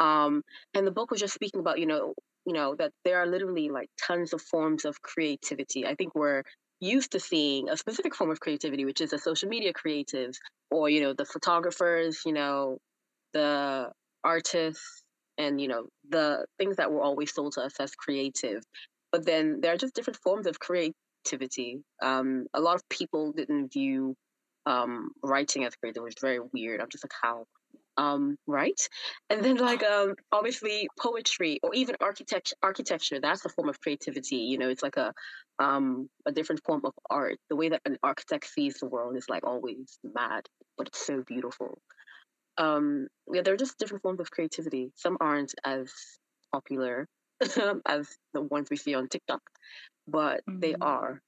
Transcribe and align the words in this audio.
Um, 0.00 0.42
and 0.74 0.84
the 0.84 0.90
book 0.90 1.12
was 1.12 1.20
just 1.20 1.34
speaking 1.34 1.60
about, 1.60 1.78
you 1.78 1.86
know, 1.86 2.14
you 2.44 2.52
know 2.54 2.74
that 2.76 2.92
there 3.04 3.18
are 3.18 3.26
literally 3.26 3.68
like 3.68 3.88
tons 4.04 4.32
of 4.32 4.42
forms 4.42 4.84
of 4.84 5.00
creativity. 5.02 5.86
I 5.86 5.94
think 5.94 6.14
we're 6.16 6.42
used 6.80 7.12
to 7.12 7.20
seeing 7.20 7.68
a 7.68 7.76
specific 7.76 8.14
form 8.16 8.30
of 8.30 8.40
creativity, 8.40 8.84
which 8.84 9.00
is 9.00 9.10
the 9.10 9.18
social 9.18 9.48
media 9.48 9.72
creatives, 9.72 10.38
or 10.70 10.90
you 10.90 11.02
know, 11.02 11.12
the 11.12 11.24
photographers, 11.24 12.22
you 12.26 12.32
know, 12.32 12.78
the 13.34 13.92
artists, 14.24 15.04
and 15.38 15.60
you 15.60 15.68
know, 15.68 15.86
the 16.10 16.44
things 16.58 16.76
that 16.76 16.90
were 16.90 17.02
always 17.02 17.32
sold 17.32 17.52
to 17.54 17.62
us 17.62 17.74
as 17.80 17.94
creative. 17.94 18.62
But 19.12 19.24
then 19.24 19.60
there 19.62 19.72
are 19.72 19.78
just 19.78 19.94
different 19.94 20.18
forms 20.22 20.46
of 20.46 20.58
creativity. 20.58 21.80
Um, 22.02 22.46
a 22.52 22.60
lot 22.60 22.76
of 22.76 22.88
people 22.90 23.32
didn't 23.32 23.72
view 23.72 24.14
um, 24.66 25.10
writing 25.22 25.64
as 25.64 25.74
creative, 25.76 26.02
which 26.02 26.16
is 26.16 26.20
very 26.20 26.40
weird. 26.52 26.80
I'm 26.80 26.88
just 26.90 27.04
like, 27.04 27.14
how? 27.22 27.46
Um, 27.96 28.36
right? 28.46 28.80
And 29.30 29.42
then 29.42 29.56
like 29.56 29.82
um, 29.82 30.14
obviously 30.30 30.88
poetry 31.00 31.58
or 31.62 31.74
even 31.74 31.96
architecture. 32.00 32.54
Architecture 32.62 33.18
that's 33.20 33.44
a 33.44 33.48
form 33.48 33.68
of 33.68 33.80
creativity. 33.80 34.36
You 34.36 34.58
know, 34.58 34.68
it's 34.68 34.82
like 34.82 34.96
a 34.96 35.12
um, 35.58 36.08
a 36.26 36.30
different 36.32 36.62
form 36.64 36.82
of 36.84 36.92
art. 37.10 37.38
The 37.50 37.56
way 37.56 37.70
that 37.70 37.80
an 37.84 37.96
architect 38.02 38.46
sees 38.46 38.74
the 38.74 38.86
world 38.86 39.16
is 39.16 39.28
like 39.28 39.44
always 39.44 39.98
mad, 40.04 40.46
but 40.76 40.88
it's 40.88 41.04
so 41.04 41.24
beautiful. 41.26 41.78
Um, 42.58 43.08
yeah, 43.32 43.42
they're 43.42 43.56
just 43.56 43.78
different 43.78 44.02
forms 44.02 44.20
of 44.20 44.30
creativity. 44.30 44.92
Some 44.96 45.18
aren't 45.20 45.54
as 45.64 45.92
popular 46.52 47.06
as 47.86 48.16
the 48.34 48.42
ones 48.42 48.68
we 48.70 48.76
see 48.76 48.94
on 48.94 49.08
TikTok, 49.08 49.42
but 50.08 50.44
they 50.60 50.74
Mhm. 50.74 50.82
are. 50.82 51.22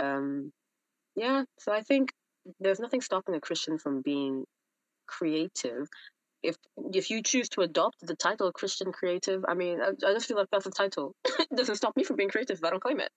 Um, 0.00 0.52
yeah, 1.16 1.44
so 1.58 1.72
I 1.72 1.82
think 1.82 2.12
there's 2.60 2.80
nothing 2.80 3.00
stopping 3.02 3.34
a 3.34 3.40
Christian 3.40 3.78
from 3.78 4.02
being 4.02 4.46
creative. 5.06 5.88
If 6.42 6.56
if 6.94 7.10
you 7.10 7.22
choose 7.22 7.48
to 7.50 7.62
adopt 7.62 7.98
the 8.06 8.16
title 8.16 8.52
Christian 8.52 8.92
creative, 8.92 9.44
I 9.48 9.54
mean, 9.54 9.80
I, 9.82 9.88
I 10.06 10.12
just 10.14 10.28
feel 10.28 10.36
like 10.38 10.50
that's 10.52 10.66
a 10.66 10.70
title. 10.70 11.14
it 11.26 11.48
doesn't 11.56 11.76
stop 11.76 11.96
me 11.96 12.04
from 12.04 12.16
being 12.16 12.30
creative 12.30 12.58
if 12.58 12.64
I 12.64 12.70
don't 12.70 12.82
claim 12.82 13.00
it. 13.00 13.10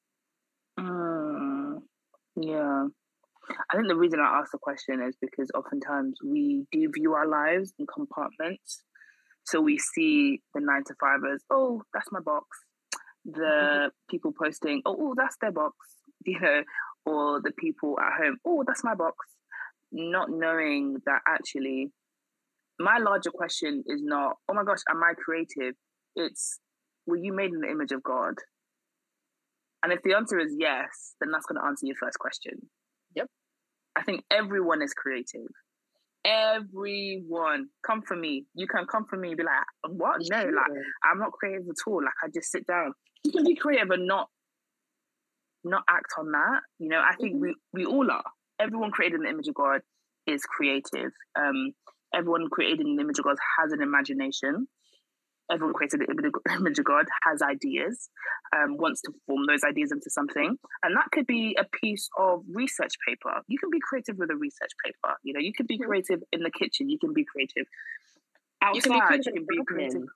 Mm, 0.79 1.83
yeah. 2.35 2.87
I 3.49 3.75
think 3.75 3.87
the 3.87 3.95
reason 3.95 4.19
I 4.19 4.39
asked 4.39 4.51
the 4.51 4.59
question 4.59 5.01
is 5.01 5.15
because 5.19 5.49
oftentimes 5.55 6.17
we 6.23 6.65
do 6.71 6.89
view 6.93 7.13
our 7.13 7.27
lives 7.27 7.73
in 7.79 7.85
compartments. 7.87 8.83
So 9.43 9.59
we 9.59 9.77
see 9.77 10.41
the 10.53 10.61
nine 10.61 10.83
to 10.87 10.93
fivers, 10.99 11.43
oh, 11.49 11.81
that's 11.93 12.11
my 12.11 12.19
box. 12.19 12.45
The 13.25 13.89
people 14.09 14.33
posting, 14.37 14.81
oh, 14.85 14.95
oh, 14.99 15.15
that's 15.17 15.37
their 15.41 15.51
box, 15.51 15.75
you 16.25 16.39
know, 16.39 16.63
or 17.05 17.41
the 17.41 17.51
people 17.57 17.99
at 17.99 18.21
home, 18.21 18.37
oh, 18.45 18.63
that's 18.65 18.83
my 18.83 18.95
box. 18.95 19.15
Not 19.91 20.29
knowing 20.29 20.97
that 21.05 21.21
actually, 21.27 21.91
my 22.79 22.99
larger 22.99 23.31
question 23.31 23.83
is 23.87 24.01
not, 24.03 24.37
oh 24.47 24.53
my 24.53 24.63
gosh, 24.63 24.79
am 24.89 25.03
I 25.03 25.13
creative? 25.13 25.75
It's, 26.15 26.59
were 27.07 27.17
you 27.17 27.33
made 27.33 27.51
in 27.51 27.61
the 27.61 27.69
image 27.69 27.91
of 27.91 28.03
God? 28.03 28.35
And 29.83 29.91
if 29.91 30.03
the 30.03 30.13
answer 30.13 30.37
is 30.37 30.55
yes, 30.57 31.15
then 31.19 31.31
that's 31.31 31.45
going 31.47 31.59
to 31.59 31.65
answer 31.65 31.87
your 31.87 31.95
first 31.99 32.19
question. 32.19 32.69
I 33.95 34.03
think 34.03 34.23
everyone 34.31 34.81
is 34.81 34.93
creative. 34.93 35.47
Everyone. 36.23 37.67
Come 37.85 38.01
for 38.07 38.15
me. 38.15 38.45
You 38.53 38.67
can 38.67 38.85
come 38.85 39.05
for 39.09 39.17
me 39.17 39.29
and 39.29 39.37
be 39.37 39.43
like, 39.43 39.55
what? 39.89 40.21
No, 40.29 40.37
like, 40.37 40.71
I'm 41.03 41.19
not 41.19 41.31
creative 41.31 41.65
at 41.67 41.87
all. 41.87 42.03
Like, 42.03 42.13
I 42.23 42.27
just 42.33 42.51
sit 42.51 42.65
down. 42.67 42.93
You 43.23 43.31
can 43.31 43.43
be 43.43 43.55
creative 43.55 43.89
and 43.91 44.07
not 44.07 44.27
not 45.63 45.83
act 45.89 46.13
on 46.17 46.31
that. 46.31 46.61
You 46.79 46.89
know, 46.89 46.99
I 46.99 47.15
think 47.15 47.39
we, 47.39 47.55
we 47.73 47.85
all 47.85 48.09
are. 48.09 48.23
Everyone 48.59 48.91
created 48.91 49.15
in 49.15 49.23
the 49.23 49.29
image 49.29 49.47
of 49.47 49.55
God 49.55 49.81
is 50.27 50.41
creative. 50.43 51.11
Um, 51.39 51.71
everyone 52.13 52.47
created 52.51 52.81
in 52.81 52.95
the 52.95 53.01
image 53.01 53.19
of 53.19 53.25
God 53.25 53.37
has 53.59 53.71
an 53.71 53.81
imagination. 53.81 54.67
Everyone 55.49 55.73
created 55.73 56.01
in 56.07 56.15
the 56.17 56.31
image 56.55 56.79
of 56.79 56.85
God 56.85 57.05
has 57.23 57.41
ideas, 57.41 58.09
um, 58.55 58.77
wants 58.77 59.01
to 59.01 59.11
form 59.27 59.45
those 59.47 59.63
ideas 59.63 59.91
into 59.91 60.09
something. 60.09 60.57
And 60.83 60.95
that 60.95 61.07
could 61.11 61.27
be 61.27 61.55
a 61.59 61.65
piece 61.65 62.09
of 62.17 62.43
research 62.53 62.93
paper. 63.07 63.41
You 63.47 63.57
can 63.59 63.69
be 63.69 63.79
creative 63.81 64.17
with 64.17 64.29
a 64.31 64.35
research 64.35 64.71
paper. 64.83 65.15
You 65.23 65.33
know, 65.33 65.39
you 65.39 65.53
can 65.53 65.65
be 65.65 65.77
Mhm. 65.77 65.85
creative 65.85 66.23
in 66.31 66.41
the 66.43 66.51
kitchen. 66.51 66.89
You 66.89 66.99
can 66.99 67.13
be 67.13 67.25
creative 67.25 67.65
outside. 68.61 68.75
You 68.75 68.81
can 68.81 68.91
be 68.93 68.99
creative 69.07 69.33
can 69.33 69.45
be 69.47 69.63
creative. 69.65 70.07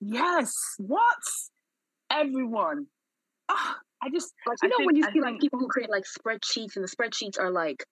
Yes. 0.00 0.54
What? 0.78 1.22
Everyone. 2.10 2.86
Ah, 3.48 3.78
I 4.02 4.10
just 4.10 4.32
Like 4.46 4.58
you 4.62 4.66
I 4.66 4.70
know 4.70 4.76
think- 4.78 4.86
when 4.86 4.96
you 4.96 5.04
I 5.06 5.12
see 5.12 5.20
like 5.20 5.40
people 5.40 5.58
who 5.58 5.68
create 5.68 5.90
like 5.90 6.04
spreadsheets 6.04 6.76
and 6.76 6.84
the 6.84 6.88
spreadsheets 6.88 7.38
are 7.38 7.50
like 7.50 7.84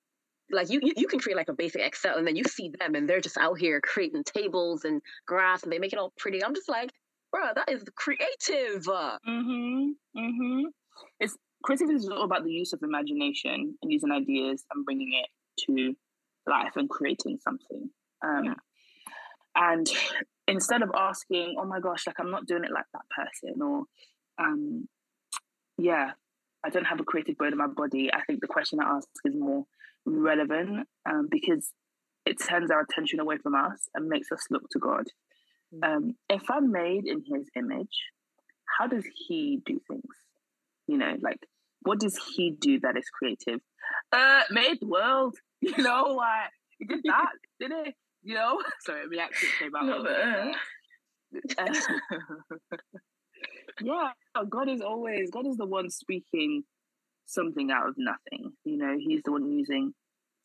like 0.55 0.71
you, 0.71 0.81
you 0.97 1.07
can 1.07 1.19
create 1.19 1.37
like 1.37 1.49
a 1.49 1.55
basic 1.55 1.83
Excel 1.83 2.17
and 2.17 2.27
then 2.27 2.37
you 2.37 2.45
see 2.45 2.71
them 2.79 2.95
and 2.95 3.09
they're 3.09 3.21
just 3.21 3.37
out 3.37 3.59
here 3.59 3.81
creating 3.81 4.25
tables 4.25 4.85
and 4.85 5.03
graphs 5.27 5.63
and 5.63 5.73
they 5.73 5.79
make 5.79 5.93
it 5.93 5.99
all 5.99 6.13
pretty. 6.17 6.43
I'm 6.43 6.55
just 6.55 6.69
like, 6.69 6.91
bro, 7.31 7.43
that 7.55 7.71
is 7.71 7.85
creative. 7.97 8.85
Mm-hmm. 8.85 9.91
Mm-hmm. 10.17 10.61
It's 11.21 11.37
creativity 11.65 11.97
is 11.97 12.09
all 12.09 12.25
about 12.25 12.45
the 12.45 12.53
use 12.53 12.73
of 12.73 12.81
imagination 12.83 13.77
and 13.83 13.93
using 13.93 14.13
ideas 14.13 14.65
and 14.73 14.85
bringing 14.85 15.13
it 15.13 15.29
to 15.67 15.95
life 16.47 16.73
and 16.77 16.89
creating 16.89 17.39
something. 17.43 17.91
Um, 18.25 18.45
Yeah. 18.45 18.55
And 19.57 19.87
instead 20.49 20.83
of 20.83 20.91
asking, 20.97 21.57
"Oh 21.59 21.65
my 21.65 21.81
gosh, 21.81 22.07
like 22.07 22.19
I'm 22.19 22.31
not 22.31 22.47
doing 22.47 22.65
it 22.65 22.73
like 22.73 22.87
that 22.93 23.09
person," 23.11 23.63
or 23.63 23.85
um, 24.39 24.89
"Yeah, 25.79 26.13
I 26.65 26.71
don't 26.71 26.85
have 26.87 27.01
a 27.01 27.05
creative 27.05 27.37
bone 27.39 27.53
in 27.53 27.59
my 27.59 27.69
body," 27.69 28.13
I 28.13 28.23
think 28.25 28.41
the 28.41 28.49
question 28.49 28.81
I 28.81 28.97
ask 28.97 29.09
is 29.25 29.35
more 29.35 29.65
relevant 30.07 30.87
um, 31.09 31.29
because 31.31 31.71
it 32.27 32.37
turns 32.43 32.71
our 32.71 32.81
attention 32.81 33.21
away 33.21 33.37
from 33.39 33.55
us 33.55 33.89
and 33.95 34.09
makes 34.09 34.31
us 34.33 34.41
look 34.51 34.69
to 34.71 34.79
God. 34.79 35.05
Um, 35.83 36.15
if 36.31 36.43
I'm 36.51 36.71
made 36.71 37.05
in 37.07 37.23
His 37.27 37.49
image, 37.57 37.97
how 38.79 38.87
does 38.87 39.05
he 39.27 39.61
do 39.67 39.81
things? 39.91 40.15
You 40.87 40.99
know, 40.99 41.17
like 41.21 41.39
what 41.83 42.01
does 42.01 42.19
he 42.37 42.51
do 42.51 42.81
that 42.81 42.97
is 42.97 43.09
creative? 43.11 43.61
Uh, 44.13 44.43
made 44.51 44.79
the 44.81 44.87
world. 44.89 45.37
You 45.63 45.83
know, 45.83 46.03
like 46.17 46.51
he 46.79 46.85
did 46.85 47.01
that, 47.05 47.31
did 47.61 47.71
it? 47.73 47.95
You 48.23 48.35
know, 48.35 48.61
sorry, 48.81 49.07
my 49.11 49.23
accent 49.23 49.53
came 49.59 49.75
out. 49.75 49.85
a 49.85 49.87
Not 49.87 50.01
little 50.03 50.15
bit 51.33 51.45
there. 51.49 51.57
there. 51.57 51.67
Uh, 51.67 52.87
yeah, 53.83 54.11
God 54.49 54.69
is 54.69 54.81
always 54.83 55.31
God 55.31 55.47
is 55.47 55.57
the 55.57 55.65
one 55.67 55.89
speaking 55.91 56.65
something 57.27 57.71
out 57.71 57.89
of 57.89 57.95
nothing. 57.97 58.53
You 58.65 58.77
know, 58.79 58.97
He's 58.99 59.23
the 59.25 59.33
one 59.33 59.51
using 59.51 59.93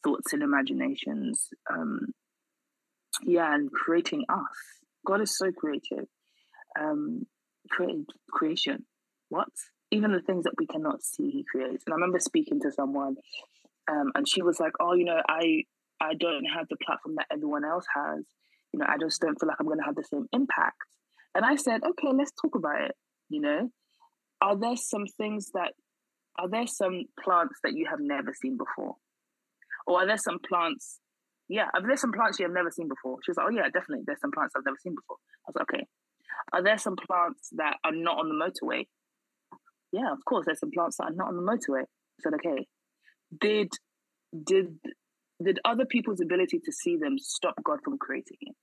thoughts 0.04 0.34
and 0.34 0.44
imaginations. 0.44 1.50
Um, 1.72 2.14
yeah, 3.24 3.54
and 3.54 3.72
creating 3.72 4.26
us. 4.30 4.58
God 5.06 5.22
is 5.22 5.38
so 5.38 5.52
creative. 5.52 6.06
Um, 6.80 7.26
created 7.70 8.06
creation. 8.32 8.86
What? 9.30 9.50
Even 9.92 10.12
the 10.12 10.22
things 10.22 10.44
that 10.44 10.54
we 10.58 10.68
cannot 10.68 11.04
see, 11.04 11.30
He 11.30 11.44
creates. 11.50 11.84
And 11.86 11.94
I 11.94 11.96
remember 11.96 12.20
speaking 12.20 12.60
to 12.62 12.72
someone, 12.72 13.16
um, 13.90 14.12
and 14.16 14.28
she 14.28 14.42
was 14.42 14.60
like, 14.60 14.74
"Oh, 14.80 14.94
you 14.94 15.06
know, 15.06 15.22
I 15.28 15.64
I 16.00 16.14
don't 16.14 16.46
have 16.46 16.68
the 16.70 16.78
platform 16.86 17.16
that 17.16 17.28
everyone 17.32 17.66
else 17.66 17.86
has." 17.94 18.26
you 18.74 18.80
know, 18.80 18.86
I 18.88 18.98
just 19.00 19.20
don't 19.22 19.40
feel 19.40 19.48
like 19.48 19.58
I'm 19.60 19.66
going 19.66 19.80
to 19.80 19.86
have 19.86 19.96
the 19.96 20.04
same 20.04 20.28
impact. 20.32 20.78
And 21.36 21.46
I 21.46 21.56
said, 21.56 21.82
okay, 21.84 22.10
let's 22.14 22.32
talk 22.32 22.56
about 22.56 22.82
it. 22.82 22.96
You 23.30 23.42
know, 23.42 23.70
are 24.42 24.58
there 24.58 24.76
some 24.76 25.06
things 25.06 25.52
that, 25.54 25.74
are 26.40 26.50
there 26.50 26.68
some 26.68 27.06
plants 27.22 27.60
that 27.64 27.74
you 27.74 27.86
have 27.90 28.00
never 28.00 28.34
seen 28.34 28.58
before? 28.58 28.96
Or 29.86 30.02
are 30.02 30.08
there 30.08 30.18
some 30.18 30.40
plants, 30.40 31.00
yeah, 31.50 31.68
are 31.74 31.82
there 31.82 31.98
some 31.98 32.14
plants 32.14 32.40
you 32.40 32.46
have 32.46 32.54
never 32.54 32.72
seen 32.72 32.88
before? 32.88 33.18
She 33.24 33.32
was 33.32 33.38
like, 33.38 33.48
oh, 33.48 33.56
yeah, 33.56 33.64
definitely. 33.66 34.04
There's 34.06 34.22
some 34.22 34.32
plants 34.32 34.54
I've 34.56 34.66
never 34.66 34.78
seen 34.82 34.96
before. 34.96 35.18
I 35.46 35.50
was 35.50 35.56
like, 35.56 35.74
okay. 35.74 35.86
Are 36.54 36.64
there 36.64 36.78
some 36.78 36.96
plants 36.96 37.50
that 37.58 37.78
are 37.84 37.92
not 37.92 38.20
on 38.20 38.30
the 38.30 38.36
motorway? 38.36 38.86
Yeah, 39.92 40.12
of 40.12 40.24
course, 40.26 40.46
there's 40.46 40.60
some 40.60 40.72
plants 40.72 40.98
that 40.98 41.06
are 41.06 41.16
not 41.16 41.30
on 41.30 41.36
the 41.36 41.42
motorway. 41.42 41.82
I 41.82 42.22
said, 42.22 42.34
okay. 42.36 42.68
Did 43.40 43.70
did 44.32 44.78
did 45.44 45.60
other 45.66 45.86
people's 45.86 46.22
ability 46.22 46.60
to 46.64 46.72
see 46.72 46.96
them 46.98 47.18
stop 47.18 47.56
God 47.64 47.80
from 47.84 47.98
creating 47.98 48.38
it? 48.42 48.56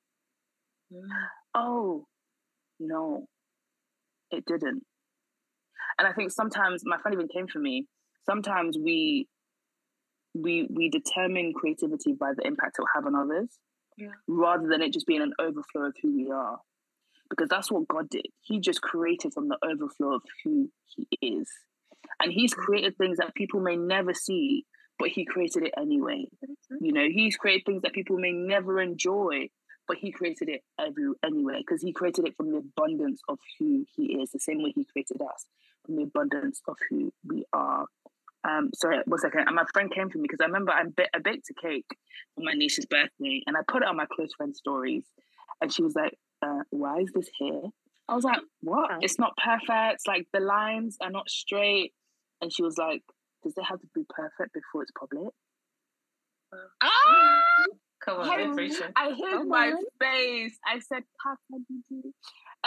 Mm. 0.92 1.08
Oh, 1.54 2.06
no, 2.78 3.26
it 4.30 4.44
didn't. 4.46 4.84
And 5.98 6.06
I 6.06 6.12
think 6.12 6.30
sometimes 6.30 6.82
my 6.84 6.98
friend 6.98 7.14
even 7.14 7.28
came 7.28 7.46
for 7.46 7.58
me. 7.58 7.86
Sometimes 8.24 8.76
we 8.78 9.28
we 10.34 10.66
we 10.70 10.90
determine 10.90 11.52
creativity 11.54 12.12
by 12.12 12.32
the 12.36 12.46
impact 12.46 12.76
it 12.78 12.82
will 12.82 12.88
have 12.94 13.06
on 13.06 13.14
others, 13.14 13.48
yeah. 13.96 14.08
rather 14.26 14.68
than 14.68 14.82
it 14.82 14.92
just 14.92 15.06
being 15.06 15.22
an 15.22 15.32
overflow 15.38 15.86
of 15.86 15.94
who 16.02 16.14
we 16.14 16.30
are. 16.30 16.58
Because 17.28 17.48
that's 17.48 17.70
what 17.70 17.88
God 17.88 18.08
did. 18.08 18.26
He 18.42 18.60
just 18.60 18.82
created 18.82 19.32
from 19.34 19.48
the 19.48 19.58
overflow 19.64 20.14
of 20.14 20.22
who 20.44 20.70
He 20.84 21.08
is, 21.22 21.48
and 22.22 22.32
He's 22.32 22.54
created 22.54 22.96
things 22.96 23.18
that 23.18 23.34
people 23.34 23.60
may 23.60 23.76
never 23.76 24.12
see, 24.12 24.64
but 24.98 25.08
He 25.08 25.24
created 25.24 25.64
it 25.64 25.74
anyway. 25.78 26.26
You 26.80 26.92
know, 26.92 27.06
He's 27.10 27.36
created 27.36 27.64
things 27.64 27.82
that 27.82 27.94
people 27.94 28.18
may 28.18 28.32
never 28.32 28.80
enjoy, 28.80 29.48
but 29.88 29.98
he 29.98 30.10
created 30.10 30.48
it 30.48 30.62
every 30.78 31.04
anyway 31.24 31.58
because 31.58 31.82
he 31.82 31.92
created 31.92 32.26
it 32.26 32.36
from 32.36 32.50
the 32.50 32.58
abundance 32.58 33.20
of 33.28 33.38
who 33.58 33.84
he 33.94 34.20
is 34.20 34.30
the 34.30 34.40
same 34.40 34.62
way 34.62 34.72
he 34.74 34.84
created 34.84 35.20
us 35.22 35.46
the 35.88 36.02
abundance 36.02 36.60
of 36.68 36.76
who 36.88 37.12
we 37.24 37.44
are. 37.52 37.86
Um 38.48 38.70
sorry 38.74 38.98
one 39.06 39.20
second. 39.20 39.44
And 39.46 39.56
my 39.56 39.64
friend 39.72 39.92
came 39.92 40.10
to 40.10 40.18
me 40.18 40.22
because 40.22 40.40
i 40.40 40.46
remember 40.46 40.72
i, 40.72 40.84
bit, 40.84 41.08
I 41.14 41.18
baked 41.18 41.50
a 41.50 41.54
cake 41.54 41.86
for 42.34 42.42
my 42.42 42.52
niece's 42.52 42.86
birthday 42.86 43.42
and 43.46 43.56
i 43.56 43.60
put 43.66 43.82
it 43.82 43.88
on 43.88 43.96
my 43.96 44.06
close 44.06 44.32
friend 44.36 44.54
stories 44.54 45.04
and 45.60 45.72
she 45.72 45.82
was 45.82 45.94
like 45.94 46.16
uh, 46.42 46.62
why 46.70 46.98
is 46.98 47.10
this 47.14 47.28
here? 47.38 47.62
I 48.08 48.14
was 48.14 48.24
like 48.24 48.40
what? 48.60 48.90
It's 49.00 49.18
not 49.18 49.32
perfect. 49.36 50.02
Like 50.06 50.26
the 50.32 50.40
lines 50.40 50.96
are 51.00 51.10
not 51.10 51.28
straight. 51.28 51.92
And 52.40 52.52
she 52.52 52.62
was 52.62 52.78
like 52.78 53.02
does 53.42 53.54
it 53.56 53.64
have 53.64 53.80
to 53.80 53.86
be 53.94 54.04
perfect 54.08 54.52
before 54.54 54.82
it's 54.82 54.92
public? 54.98 55.32
Ah! 56.82 57.42
Come 58.04 58.20
on, 58.20 58.28
I, 58.28 58.70
I 58.96 59.12
hid 59.14 59.46
my 59.48 59.72
face. 60.00 60.58
I 60.66 60.78
said, 60.80 61.02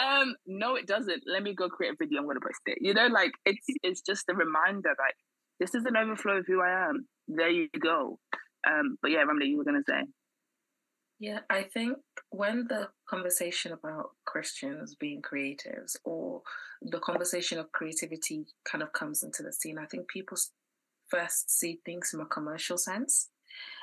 um, 0.00 0.34
no, 0.46 0.76
it 0.76 0.86
doesn't. 0.86 1.22
Let 1.26 1.42
me 1.42 1.54
go 1.54 1.68
create 1.68 1.94
a 1.94 1.96
video. 1.98 2.20
I'm 2.20 2.26
gonna 2.26 2.40
post 2.40 2.60
it. 2.66 2.78
You 2.80 2.94
know, 2.94 3.06
like 3.08 3.32
it's 3.44 3.66
it's 3.82 4.00
just 4.00 4.28
a 4.28 4.34
reminder 4.34 4.90
like 4.98 5.16
this 5.58 5.74
is 5.74 5.84
an 5.84 5.96
overflow 5.96 6.38
of 6.38 6.46
who 6.46 6.62
I 6.62 6.88
am. 6.88 7.06
There 7.28 7.50
you 7.50 7.68
go. 7.78 8.18
Um, 8.66 8.96
but 9.02 9.10
yeah, 9.10 9.24
Ramli, 9.24 9.48
you 9.48 9.58
were 9.58 9.64
gonna 9.64 9.84
say. 9.86 10.02
Yeah, 11.18 11.40
I 11.50 11.64
think 11.64 11.98
when 12.30 12.66
the 12.68 12.88
conversation 13.08 13.72
about 13.72 14.12
Christians 14.24 14.94
being 14.94 15.20
creatives 15.20 15.96
or 16.02 16.40
the 16.80 16.98
conversation 16.98 17.58
of 17.58 17.72
creativity 17.72 18.46
kind 18.64 18.82
of 18.82 18.92
comes 18.94 19.22
into 19.22 19.42
the 19.42 19.52
scene, 19.52 19.76
I 19.76 19.84
think 19.84 20.08
people 20.08 20.38
first 21.08 21.50
see 21.50 21.80
things 21.84 22.10
from 22.10 22.22
a 22.22 22.26
commercial 22.26 22.78
sense 22.78 23.28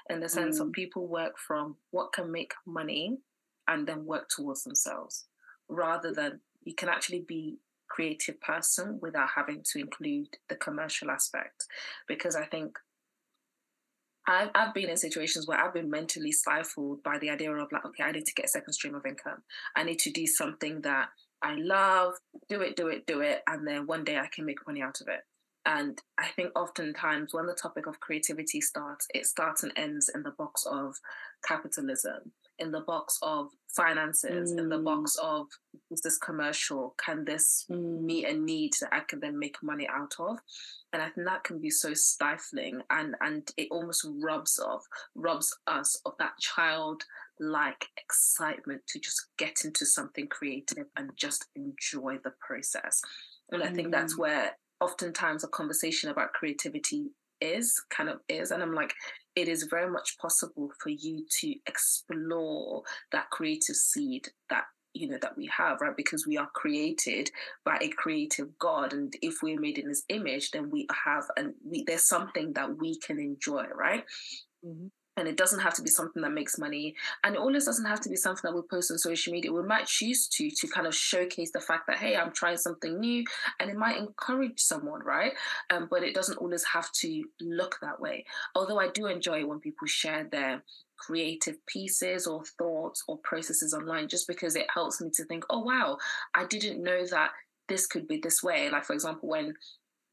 in 0.09 0.19
the 0.19 0.29
sense 0.29 0.59
mm. 0.59 0.65
of 0.65 0.71
people 0.71 1.07
work 1.07 1.37
from 1.37 1.75
what 1.91 2.11
can 2.11 2.31
make 2.31 2.53
money 2.65 3.17
and 3.67 3.85
then 3.85 4.05
work 4.05 4.29
towards 4.29 4.63
themselves 4.63 5.25
rather 5.69 6.11
than 6.13 6.39
you 6.63 6.73
can 6.73 6.89
actually 6.89 7.23
be 7.27 7.57
creative 7.89 8.39
person 8.41 8.99
without 9.01 9.29
having 9.35 9.63
to 9.63 9.79
include 9.79 10.27
the 10.49 10.55
commercial 10.55 11.09
aspect 11.09 11.65
because 12.07 12.35
i 12.35 12.45
think 12.45 12.77
I've, 14.27 14.49
I've 14.53 14.73
been 14.73 14.89
in 14.89 14.97
situations 14.97 15.47
where 15.47 15.57
I've 15.57 15.73
been 15.73 15.89
mentally 15.89 16.33
stifled 16.33 17.01
by 17.01 17.17
the 17.17 17.29
idea 17.29 17.51
of 17.51 17.71
like, 17.71 17.85
okay, 17.85 18.03
I 18.03 18.11
need 18.11 18.25
to 18.25 18.33
get 18.33 18.45
a 18.45 18.49
second 18.49 18.73
stream 18.73 18.93
of 18.93 19.05
income. 19.05 19.43
I 19.75 19.83
need 19.83 19.99
to 19.99 20.11
do 20.11 20.27
something 20.27 20.81
that 20.81 21.09
I 21.41 21.55
love, 21.55 22.15
do 22.49 22.61
it, 22.61 22.75
do 22.75 22.87
it, 22.87 23.05
do 23.07 23.21
it, 23.21 23.41
and 23.47 23.65
then 23.65 23.87
one 23.87 24.03
day 24.03 24.17
I 24.17 24.27
can 24.27 24.45
make 24.45 24.67
money 24.67 24.81
out 24.81 24.99
of 25.01 25.07
it. 25.07 25.21
And 25.65 26.01
I 26.17 26.27
think 26.27 26.51
oftentimes 26.55 27.33
when 27.33 27.45
the 27.45 27.53
topic 27.53 27.87
of 27.87 27.99
creativity 27.99 28.61
starts, 28.61 29.05
it 29.13 29.25
starts 29.25 29.63
and 29.63 29.73
ends 29.75 30.09
in 30.13 30.23
the 30.23 30.31
box 30.31 30.65
of 30.65 30.95
capitalism, 31.45 32.31
in 32.59 32.71
the 32.71 32.81
box 32.81 33.17
of 33.21 33.49
finances, 33.69 34.53
mm. 34.53 34.59
in 34.59 34.69
the 34.69 34.77
box 34.77 35.17
mm. 35.19 35.23
of 35.23 35.47
is 35.91 36.01
this 36.01 36.17
commercial? 36.17 36.95
Can 37.03 37.25
this 37.25 37.65
mm. 37.69 38.01
meet 38.01 38.25
a 38.25 38.33
need 38.33 38.73
that 38.81 38.93
I 38.93 39.01
can 39.01 39.19
then 39.19 39.37
make 39.37 39.57
money 39.61 39.87
out 39.87 40.15
of? 40.19 40.37
And 40.93 41.01
I 41.01 41.09
think 41.09 41.27
that 41.27 41.43
can 41.43 41.59
be 41.59 41.69
so 41.69 41.93
stifling 41.93 42.81
and 42.89 43.15
and 43.21 43.49
it 43.57 43.67
almost 43.71 44.07
rubs 44.21 44.59
off, 44.59 44.85
rubs 45.15 45.55
us 45.67 45.99
of 46.05 46.13
that 46.19 46.37
child 46.39 47.03
like 47.39 47.85
excitement 47.97 48.81
to 48.87 48.99
just 48.99 49.27
get 49.37 49.63
into 49.63 49.85
something 49.85 50.27
creative 50.27 50.87
and 50.95 51.11
just 51.15 51.45
enjoy 51.55 52.17
the 52.23 52.33
process. 52.45 53.01
And 53.51 53.63
I 53.63 53.71
think 53.71 53.91
that's 53.91 54.15
mm. 54.15 54.19
where 54.19 54.51
oftentimes 54.81 55.43
a 55.43 55.47
conversation 55.47 56.09
about 56.09 56.33
creativity 56.33 57.11
is 57.41 57.81
kind 57.89 58.09
of 58.09 58.19
is 58.29 58.51
and 58.51 58.61
i'm 58.61 58.73
like 58.73 58.93
it 59.35 59.47
is 59.47 59.63
very 59.63 59.89
much 59.89 60.17
possible 60.17 60.71
for 60.81 60.89
you 60.89 61.25
to 61.29 61.53
explore 61.67 62.81
that 63.11 63.29
creative 63.29 63.75
seed 63.75 64.27
that 64.49 64.63
you 64.93 65.07
know 65.07 65.17
that 65.21 65.37
we 65.37 65.47
have 65.55 65.79
right? 65.79 65.95
Because 65.95 66.25
we 66.25 66.37
are 66.37 66.49
created 66.53 67.29
by 67.63 67.77
a 67.81 67.89
creative 67.89 68.57
god 68.57 68.93
and 68.93 69.13
if 69.21 69.43
we're 69.43 69.59
made 69.59 69.77
in 69.77 69.89
his 69.89 70.03
image 70.09 70.51
then 70.51 70.71
we 70.71 70.87
have 71.05 71.25
and 71.37 71.53
we 71.63 71.83
there's 71.85 72.03
something 72.03 72.53
that 72.53 72.77
we 72.77 72.97
can 72.97 73.19
enjoy 73.19 73.65
right? 73.75 74.03
Mm-hmm 74.65 74.87
and 75.17 75.27
it 75.27 75.35
doesn't 75.35 75.59
have 75.59 75.73
to 75.73 75.81
be 75.81 75.89
something 75.89 76.21
that 76.21 76.31
makes 76.31 76.57
money. 76.57 76.95
And 77.23 77.35
it 77.35 77.39
always 77.39 77.65
doesn't 77.65 77.85
have 77.85 78.01
to 78.01 78.09
be 78.09 78.15
something 78.15 78.49
that 78.49 78.55
we 78.55 78.61
post 78.69 78.91
on 78.91 78.97
social 78.97 79.33
media. 79.33 79.51
We 79.51 79.63
might 79.63 79.87
choose 79.87 80.27
to 80.29 80.49
to 80.49 80.67
kind 80.67 80.87
of 80.87 80.95
showcase 80.95 81.51
the 81.51 81.59
fact 81.59 81.87
that 81.87 81.97
hey 81.97 82.15
i'm 82.15 82.31
trying 82.31 82.57
something 82.57 82.99
new 82.99 83.23
and 83.59 83.69
it 83.69 83.77
might 83.77 83.97
encourage 83.97 84.59
someone 84.59 85.01
right? 85.03 85.33
Um, 85.69 85.87
but 85.89 86.03
it 86.03 86.15
doesn't 86.15 86.37
always 86.37 86.63
have 86.65 86.91
to 86.93 87.23
look 87.41 87.77
that 87.81 87.99
way. 87.99 88.25
Although 88.55 88.79
i 88.79 88.89
do 88.89 89.07
enjoy 89.07 89.45
when 89.45 89.59
people 89.59 89.87
share 89.87 90.27
their 90.31 90.63
creative 90.97 91.63
pieces 91.67 92.25
or 92.25 92.43
thoughts 92.57 93.03
or 93.07 93.17
processes 93.19 93.73
online 93.73 94.07
just 94.07 94.27
because 94.27 94.55
it 94.55 94.65
helps 94.73 94.99
me 94.99 95.11
to 95.13 95.23
think 95.25 95.45
oh 95.51 95.59
wow 95.59 95.95
i 96.33 96.43
didn't 96.45 96.81
know 96.81 97.05
that 97.05 97.29
this 97.67 97.87
could 97.87 98.07
be 98.07 98.17
this 98.17 98.41
way. 98.41 98.69
Like 98.69 98.85
for 98.85 98.93
example 98.93 99.29
when 99.29 99.53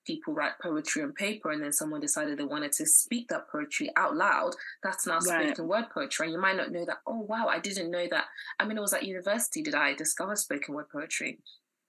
people 0.05 0.35
write 0.35 0.53
poetry 0.63 1.03
on 1.03 1.13
paper 1.13 1.51
and 1.51 1.63
then 1.63 1.73
someone 1.73 2.01
decided 2.01 2.39
they 2.39 2.45
wanted 2.45 2.73
to 2.73 2.87
speak 2.87 3.29
that 3.29 3.49
poetry 3.49 3.91
out 3.97 4.17
loud, 4.17 4.55
that's 4.83 5.07
now 5.07 5.19
spoken 5.19 5.67
word 5.67 5.87
poetry. 5.93 6.27
And 6.27 6.33
you 6.33 6.41
might 6.41 6.57
not 6.57 6.73
know 6.73 6.85
that, 6.85 6.99
oh, 7.07 7.21
wow, 7.21 7.47
I 7.49 7.59
didn't 7.59 7.91
know 7.91 8.07
that. 8.11 8.27
I 8.59 8.67
mean, 8.67 8.79
it 8.79 8.83
was 8.83 8.93
at 8.93 9.05
university 9.05 9.63
did 9.63 9.75
I 9.75 9.95
discover 9.95 10.37
spoken 10.37 10.75
word 10.75 10.89
poetry. 10.91 11.39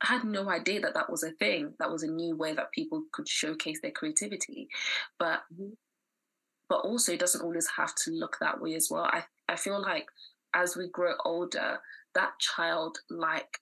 I 0.02 0.08
had 0.08 0.24
no 0.24 0.50
idea 0.50 0.82
that 0.82 0.94
that 0.94 1.10
was 1.10 1.24
a 1.24 1.32
thing. 1.32 1.74
That 1.80 1.92
was 1.92 2.04
a 2.04 2.08
new 2.08 2.36
way 2.36 2.54
that 2.54 2.72
people 2.72 3.04
could 3.12 3.28
showcase 3.28 3.80
their 3.82 3.92
creativity. 3.92 4.68
But 5.18 5.44
mm-hmm. 5.54 5.74
but 6.70 6.80
also 6.80 7.14
it 7.14 7.20
doesn't 7.20 7.42
always 7.42 7.68
have 7.78 7.96
to 8.04 8.12
look 8.12 8.38
that 8.40 8.60
way 8.60 8.76
as 8.76 8.90
well. 8.92 9.06
I, 9.06 9.24
I 9.48 9.56
feel 9.56 9.82
like 9.82 10.08
as 10.54 10.76
we 10.76 10.90
grow 10.90 11.14
older, 11.24 11.80
that 12.14 12.32
childlike 12.40 13.60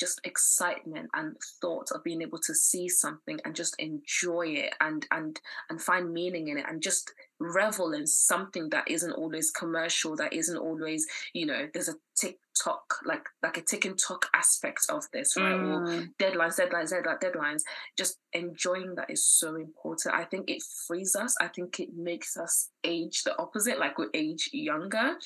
just 0.00 0.20
excitement 0.24 1.10
and 1.14 1.36
thought 1.60 1.90
of 1.92 2.02
being 2.02 2.22
able 2.22 2.38
to 2.38 2.54
see 2.54 2.88
something 2.88 3.38
and 3.44 3.54
just 3.54 3.76
enjoy 3.78 4.46
it 4.46 4.74
and 4.80 5.06
and 5.10 5.40
and 5.68 5.80
find 5.80 6.12
meaning 6.12 6.48
in 6.48 6.58
it 6.58 6.64
and 6.68 6.82
just 6.82 7.12
revel 7.38 7.92
in 7.92 8.06
something 8.06 8.68
that 8.70 8.90
isn't 8.90 9.12
always 9.12 9.50
commercial 9.50 10.16
that 10.16 10.32
isn't 10.32 10.58
always 10.58 11.06
you 11.32 11.46
know 11.46 11.68
there's 11.72 11.88
a 11.88 11.94
TikTok 12.20 12.96
like 13.04 13.26
like 13.42 13.56
a 13.56 13.62
tick 13.62 13.84
and 13.84 13.98
talk 13.98 14.26
aspect 14.34 14.80
of 14.90 15.04
this 15.12 15.36
right? 15.36 15.54
Mm. 15.54 15.70
or 15.70 16.08
deadlines 16.20 16.60
deadlines 16.60 16.92
deadlines 16.92 17.20
deadlines. 17.20 17.62
Just 17.96 18.18
enjoying 18.32 18.94
that 18.96 19.10
is 19.10 19.26
so 19.26 19.56
important. 19.56 20.14
I 20.14 20.24
think 20.24 20.50
it 20.50 20.62
frees 20.86 21.16
us. 21.16 21.34
I 21.40 21.48
think 21.48 21.80
it 21.80 21.90
makes 21.96 22.36
us 22.36 22.70
age 22.84 23.22
the 23.24 23.36
opposite 23.38 23.78
like 23.78 23.98
we 23.98 24.06
age 24.14 24.50
younger. 24.52 25.16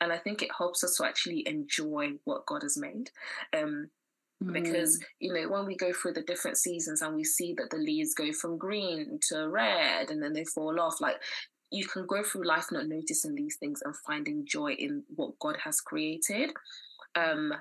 And 0.00 0.12
I 0.12 0.18
think 0.18 0.42
it 0.42 0.50
helps 0.56 0.84
us 0.84 0.96
to 0.96 1.04
actually 1.04 1.46
enjoy 1.46 2.12
what 2.24 2.46
God 2.46 2.62
has 2.62 2.76
made. 2.76 3.10
Um 3.56 3.88
because 4.52 4.98
mm. 4.98 5.02
you 5.20 5.32
know 5.32 5.48
when 5.48 5.66
we 5.66 5.76
go 5.76 5.92
through 5.92 6.12
the 6.12 6.22
different 6.22 6.56
seasons 6.56 7.02
and 7.02 7.14
we 7.14 7.24
see 7.24 7.54
that 7.56 7.70
the 7.70 7.76
leaves 7.76 8.14
go 8.14 8.32
from 8.32 8.58
green 8.58 9.18
to 9.28 9.48
red 9.48 10.10
and 10.10 10.22
then 10.22 10.32
they 10.32 10.44
fall 10.44 10.80
off 10.80 11.00
like 11.00 11.16
you 11.70 11.86
can 11.86 12.06
go 12.06 12.22
through 12.22 12.46
life 12.46 12.66
not 12.70 12.86
noticing 12.86 13.34
these 13.34 13.56
things 13.56 13.80
and 13.84 13.94
finding 14.06 14.44
joy 14.46 14.72
in 14.72 15.02
what 15.14 15.38
god 15.38 15.56
has 15.62 15.80
created 15.80 16.50
um 17.14 17.52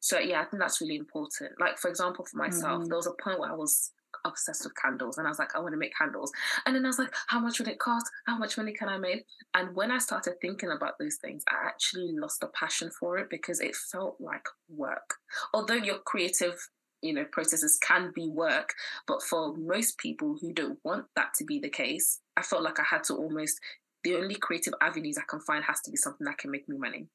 so 0.00 0.18
yeah 0.18 0.40
i 0.40 0.44
think 0.44 0.60
that's 0.60 0.80
really 0.80 0.96
important 0.96 1.52
like 1.58 1.78
for 1.78 1.88
example 1.88 2.24
for 2.24 2.38
myself 2.38 2.82
mm. 2.82 2.86
there 2.88 2.96
was 2.96 3.06
a 3.06 3.22
point 3.22 3.38
where 3.38 3.50
i 3.50 3.54
was 3.54 3.92
obsessed 4.24 4.64
with 4.64 4.76
candles. 4.76 5.18
And 5.18 5.26
I 5.26 5.30
was 5.30 5.38
like, 5.38 5.54
I 5.54 5.60
want 5.60 5.72
to 5.72 5.78
make 5.78 5.96
candles. 5.96 6.32
And 6.66 6.74
then 6.74 6.84
I 6.84 6.88
was 6.88 6.98
like, 6.98 7.14
how 7.28 7.40
much 7.40 7.58
would 7.58 7.68
it 7.68 7.78
cost? 7.78 8.06
How 8.26 8.38
much 8.38 8.56
money 8.56 8.72
can 8.72 8.88
I 8.88 8.98
make? 8.98 9.26
And 9.54 9.74
when 9.74 9.90
I 9.90 9.98
started 9.98 10.34
thinking 10.40 10.70
about 10.70 10.94
those 10.98 11.16
things, 11.16 11.42
I 11.48 11.66
actually 11.66 12.12
lost 12.12 12.40
the 12.40 12.48
passion 12.48 12.90
for 12.98 13.18
it 13.18 13.28
because 13.30 13.60
it 13.60 13.76
felt 13.76 14.16
like 14.20 14.46
work. 14.68 15.14
Although 15.52 15.74
your 15.74 15.98
creative 15.98 16.58
you 17.02 17.14
know 17.14 17.24
processes 17.32 17.78
can 17.82 18.12
be 18.14 18.28
work 18.28 18.74
but 19.06 19.22
for 19.22 19.56
most 19.56 19.96
people 19.96 20.36
who 20.38 20.52
don't 20.52 20.78
want 20.84 21.06
that 21.16 21.32
to 21.34 21.44
be 21.44 21.58
the 21.58 21.70
case 21.70 22.20
i 22.36 22.42
felt 22.42 22.62
like 22.62 22.78
i 22.78 22.82
had 22.82 23.02
to 23.02 23.14
almost 23.14 23.58
the 24.04 24.14
only 24.14 24.34
creative 24.34 24.74
avenues 24.82 25.16
i 25.16 25.22
can 25.26 25.40
find 25.40 25.64
has 25.64 25.80
to 25.80 25.90
be 25.90 25.96
something 25.96 26.26
that 26.26 26.36
can 26.36 26.50
make 26.50 26.68
me 26.68 26.76
money 26.76 27.06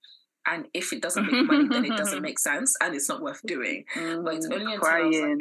and 0.48 0.68
if 0.74 0.94
it 0.94 1.02
doesn't 1.02 1.32
make 1.32 1.46
money 1.46 1.68
then 1.68 1.86
it 1.86 1.98
doesn't 1.98 2.22
make 2.24 2.40
sense 2.40 2.76
and 2.82 2.96
it's 2.96 3.10
not 3.10 3.22
worth 3.22 3.42
doing 3.46 3.84
mm, 3.96 4.24
but 4.24 4.36
it's 4.36 4.48
only 4.52 4.74
until 4.74 4.88
I 4.88 5.02
was 5.02 5.20
like, 5.20 5.38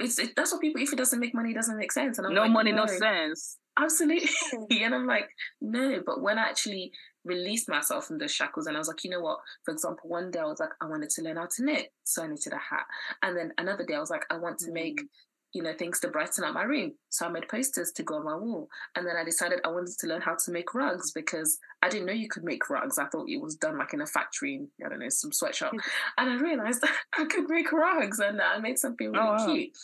it's, 0.00 0.18
it, 0.18 0.34
that's 0.36 0.52
what 0.52 0.60
people 0.60 0.82
if 0.82 0.92
it 0.92 0.96
doesn't 0.96 1.20
make 1.20 1.34
money 1.34 1.50
it 1.50 1.54
doesn't 1.54 1.78
make 1.78 1.92
sense 1.92 2.18
and 2.18 2.26
I'm 2.26 2.34
no 2.34 2.42
like, 2.42 2.50
money 2.50 2.72
no, 2.72 2.84
no 2.84 2.86
sense 2.86 3.56
absolutely 3.78 4.28
and 4.82 4.94
i'm 4.94 5.06
like 5.06 5.28
no 5.60 6.02
but 6.04 6.20
when 6.20 6.38
i 6.38 6.48
actually 6.48 6.92
released 7.28 7.68
myself 7.68 8.06
from 8.06 8.18
those 8.18 8.32
shackles 8.32 8.66
and 8.66 8.76
I 8.76 8.80
was 8.80 8.88
like, 8.88 9.04
you 9.04 9.10
know 9.10 9.20
what? 9.20 9.38
For 9.64 9.72
example, 9.72 10.08
one 10.08 10.30
day 10.30 10.40
I 10.40 10.44
was 10.44 10.60
like, 10.60 10.70
I 10.80 10.86
wanted 10.86 11.10
to 11.10 11.22
learn 11.22 11.36
how 11.36 11.46
to 11.46 11.64
knit. 11.64 11.92
So 12.04 12.24
I 12.24 12.26
knitted 12.26 12.52
a 12.52 12.56
hat. 12.56 12.86
And 13.22 13.36
then 13.36 13.52
another 13.58 13.84
day 13.84 13.94
I 13.94 14.00
was 14.00 14.10
like, 14.10 14.24
I 14.30 14.38
want 14.38 14.58
to 14.60 14.72
make, 14.72 15.00
mm. 15.00 15.06
You 15.52 15.62
know, 15.62 15.72
things 15.72 15.98
to 16.00 16.08
brighten 16.08 16.44
up 16.44 16.54
my 16.54 16.62
room. 16.62 16.92
So 17.08 17.26
I 17.26 17.30
made 17.30 17.48
posters 17.48 17.92
to 17.92 18.02
go 18.02 18.16
on 18.16 18.24
my 18.24 18.36
wall. 18.36 18.68
And 18.94 19.06
then 19.06 19.16
I 19.16 19.24
decided 19.24 19.60
I 19.64 19.68
wanted 19.68 19.96
to 19.98 20.06
learn 20.06 20.20
how 20.20 20.36
to 20.44 20.50
make 20.50 20.74
rugs 20.74 21.12
because 21.12 21.58
I 21.82 21.88
didn't 21.88 22.06
know 22.06 22.12
you 22.12 22.28
could 22.28 22.44
make 22.44 22.68
rugs. 22.68 22.98
I 22.98 23.06
thought 23.06 23.28
it 23.28 23.40
was 23.40 23.56
done 23.56 23.78
like 23.78 23.94
in 23.94 24.00
a 24.00 24.06
factory, 24.06 24.66
I 24.84 24.88
don't 24.88 25.00
know, 25.00 25.08
some 25.08 25.32
sweatshop. 25.32 25.72
And 26.18 26.30
I 26.30 26.34
realized 26.36 26.84
I 27.18 27.24
could 27.24 27.48
make 27.48 27.72
rugs 27.72 28.18
and 28.18 28.40
I 28.40 28.58
made 28.58 28.78
something 28.78 29.12
really 29.12 29.36
oh, 29.38 29.46
cute 29.46 29.76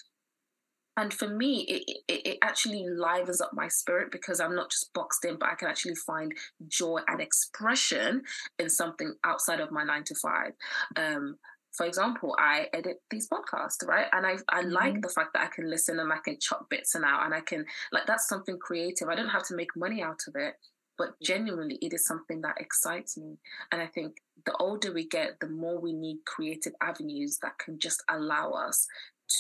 and 0.96 1.12
for 1.12 1.28
me 1.28 1.60
it, 1.62 2.02
it, 2.08 2.26
it, 2.26 2.38
actually 2.42 2.86
livens 2.88 3.40
up 3.40 3.50
my 3.52 3.68
spirit 3.68 4.10
because 4.10 4.40
i'm 4.40 4.54
not 4.54 4.70
just 4.70 4.92
boxed 4.92 5.24
in 5.24 5.36
but 5.38 5.48
i 5.48 5.54
can 5.54 5.68
actually 5.68 5.94
find 5.94 6.32
joy 6.68 7.00
and 7.08 7.20
expression 7.20 8.22
in 8.58 8.68
something 8.68 9.14
outside 9.24 9.60
of 9.60 9.72
my 9.72 9.84
nine 9.84 10.04
to 10.04 10.14
five 10.14 10.52
um, 10.96 11.36
for 11.76 11.86
example, 11.86 12.36
I 12.38 12.68
edit 12.72 13.00
these 13.10 13.28
podcasts, 13.28 13.86
right? 13.86 14.06
And 14.12 14.26
I 14.26 14.36
I 14.48 14.62
mm-hmm. 14.62 14.70
like 14.70 15.02
the 15.02 15.08
fact 15.08 15.32
that 15.34 15.42
I 15.42 15.48
can 15.54 15.68
listen 15.68 15.98
and 15.98 16.12
I 16.12 16.18
can 16.24 16.38
chop 16.40 16.68
bits 16.70 16.94
and 16.94 17.04
out 17.04 17.24
and 17.24 17.34
I 17.34 17.40
can 17.40 17.66
like 17.92 18.06
that's 18.06 18.28
something 18.28 18.58
creative. 18.58 19.08
I 19.08 19.14
don't 19.14 19.28
have 19.28 19.46
to 19.48 19.56
make 19.56 19.76
money 19.76 20.02
out 20.02 20.20
of 20.28 20.36
it, 20.36 20.54
but 20.96 21.20
genuinely 21.22 21.78
it 21.82 21.92
is 21.92 22.06
something 22.06 22.40
that 22.42 22.60
excites 22.60 23.16
me. 23.16 23.38
And 23.72 23.82
I 23.82 23.86
think 23.86 24.16
the 24.46 24.56
older 24.56 24.92
we 24.92 25.08
get, 25.08 25.40
the 25.40 25.48
more 25.48 25.80
we 25.80 25.92
need 25.92 26.18
creative 26.24 26.74
avenues 26.80 27.38
that 27.42 27.58
can 27.58 27.78
just 27.78 28.02
allow 28.08 28.52
us 28.52 28.86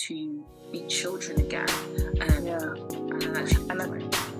to 0.06 0.44
be 0.72 0.86
children 0.86 1.38
again. 1.40 1.68
Um, 2.20 2.46
yeah. 2.46 2.58
And, 2.58 3.36
actually, 3.36 3.68
and 3.70 4.33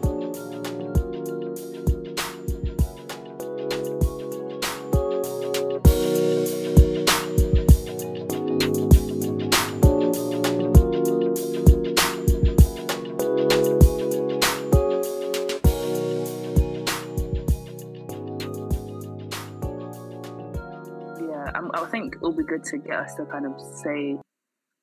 I, 21.54 21.60
I 21.74 21.84
think 21.86 22.16
it'll 22.16 22.36
be 22.36 22.44
good 22.44 22.64
to 22.64 22.78
get 22.78 22.98
us 22.98 23.14
to 23.14 23.24
kind 23.26 23.46
of 23.46 23.60
say 23.60 24.16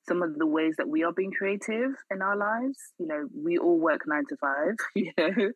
some 0.08 0.24
of 0.24 0.38
the 0.38 0.48
ways 0.48 0.74
that 0.78 0.90
we 0.90 1.04
are 1.04 1.14
being 1.14 1.32
creative 1.32 1.92
in 2.10 2.22
our 2.22 2.36
lives. 2.36 2.78
You 2.98 3.08
know, 3.08 3.28
we 3.46 3.58
all 3.58 3.80
work 3.80 4.02
nine 4.08 4.24
to 4.30 4.38
five, 4.38 4.76
you 4.96 5.12
know, 5.18 5.52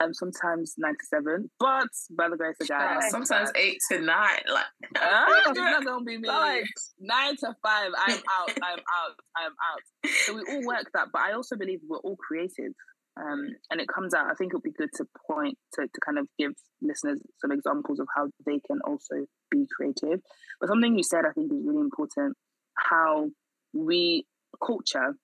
um, 0.00 0.14
sometimes 0.14 0.74
nine 0.78 0.94
to 0.94 1.06
seven, 1.06 1.50
but 1.58 1.88
by 2.16 2.28
the 2.28 2.36
grace 2.36 2.56
of 2.60 2.68
God, 2.68 3.00
yeah, 3.02 3.08
sometimes 3.10 3.50
eight 3.56 3.78
to 3.90 4.00
nine. 4.00 4.40
Like, 4.52 4.64
uh, 4.96 5.24
it's 5.28 5.58
not 5.58 5.84
gonna 5.84 6.04
be 6.04 6.18
me. 6.18 6.28
Like, 6.28 6.64
nine 7.00 7.36
to 7.38 7.54
five, 7.62 7.90
I'm 7.98 8.18
out, 8.18 8.50
I'm 8.62 8.78
out, 8.78 9.16
I'm 9.36 9.52
out. 9.52 10.12
So 10.24 10.34
we 10.34 10.42
all 10.48 10.66
work 10.66 10.90
that, 10.94 11.08
but 11.12 11.22
I 11.22 11.32
also 11.32 11.56
believe 11.56 11.80
we're 11.88 11.98
all 11.98 12.16
creative. 12.16 12.72
Um, 13.18 13.48
and 13.70 13.80
it 13.80 13.88
comes 13.88 14.14
out. 14.14 14.26
I 14.30 14.34
think 14.34 14.52
it 14.52 14.56
would 14.56 14.62
be 14.62 14.70
good 14.70 14.90
to 14.96 15.06
point 15.26 15.58
to, 15.74 15.82
to 15.82 16.00
kind 16.04 16.18
of 16.18 16.28
give 16.38 16.52
listeners 16.80 17.20
some 17.40 17.50
examples 17.50 17.98
of 17.98 18.06
how 18.14 18.28
they 18.46 18.60
can 18.66 18.78
also 18.86 19.26
be 19.50 19.66
creative. 19.74 20.20
But 20.60 20.68
something 20.68 20.96
you 20.96 21.02
said, 21.02 21.24
I 21.28 21.32
think, 21.32 21.52
is 21.52 21.58
really 21.64 21.80
important. 21.80 22.36
How 22.76 23.30
we 23.72 24.24
culture 24.64 25.14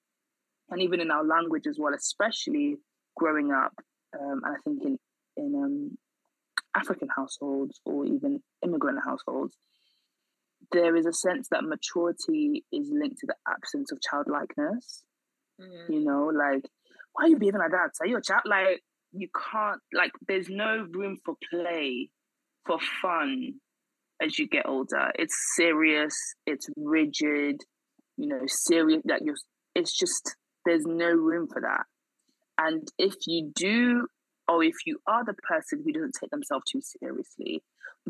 and 0.70 0.82
even 0.82 1.00
in 1.00 1.10
our 1.10 1.24
language 1.24 1.66
as 1.68 1.76
well, 1.78 1.94
especially 1.94 2.76
growing 3.16 3.52
up, 3.52 3.72
um, 4.18 4.40
and 4.44 4.56
I 4.56 4.60
think 4.64 4.82
in 4.84 4.98
in 5.36 5.54
um, 5.54 5.98
African 6.76 7.08
households 7.14 7.80
or 7.84 8.06
even 8.06 8.40
immigrant 8.62 9.00
households, 9.04 9.56
there 10.72 10.96
is 10.96 11.06
a 11.06 11.12
sense 11.12 11.48
that 11.50 11.64
maturity 11.64 12.64
is 12.72 12.90
linked 12.92 13.18
to 13.20 13.26
the 13.26 13.36
absence 13.48 13.92
of 13.92 14.00
childlikeness. 14.00 15.04
Mm. 15.60 15.94
You 15.94 16.04
know, 16.04 16.26
like 16.26 16.68
why 17.14 17.24
are 17.24 17.28
you 17.28 17.38
behaving 17.38 17.60
like 17.60 17.70
that? 17.70 17.90
Are 18.00 18.06
you 18.06 18.18
a 18.18 18.22
child? 18.22 18.42
Like 18.44 18.82
you 19.12 19.28
can't. 19.52 19.80
Like 19.92 20.12
there's 20.28 20.48
no 20.48 20.86
room 20.92 21.18
for 21.24 21.34
play, 21.50 22.10
for 22.66 22.78
fun, 23.00 23.54
as 24.22 24.38
you 24.38 24.46
get 24.48 24.68
older. 24.68 25.10
It's 25.16 25.34
serious. 25.56 26.14
It's 26.46 26.68
rigid 26.76 27.62
you 28.16 28.28
know, 28.28 28.42
serious 28.46 29.02
that 29.06 29.22
you're 29.22 29.36
it's 29.74 29.96
just 29.96 30.36
there's 30.64 30.84
no 30.86 31.10
room 31.10 31.48
for 31.52 31.60
that. 31.60 31.84
And 32.58 32.86
if 32.98 33.14
you 33.26 33.50
do 33.54 34.06
or 34.46 34.62
if 34.62 34.74
you 34.86 34.98
are 35.06 35.24
the 35.24 35.34
person 35.34 35.82
who 35.84 35.92
doesn't 35.92 36.16
take 36.20 36.30
themselves 36.30 36.64
too 36.70 36.80
seriously, 36.80 37.62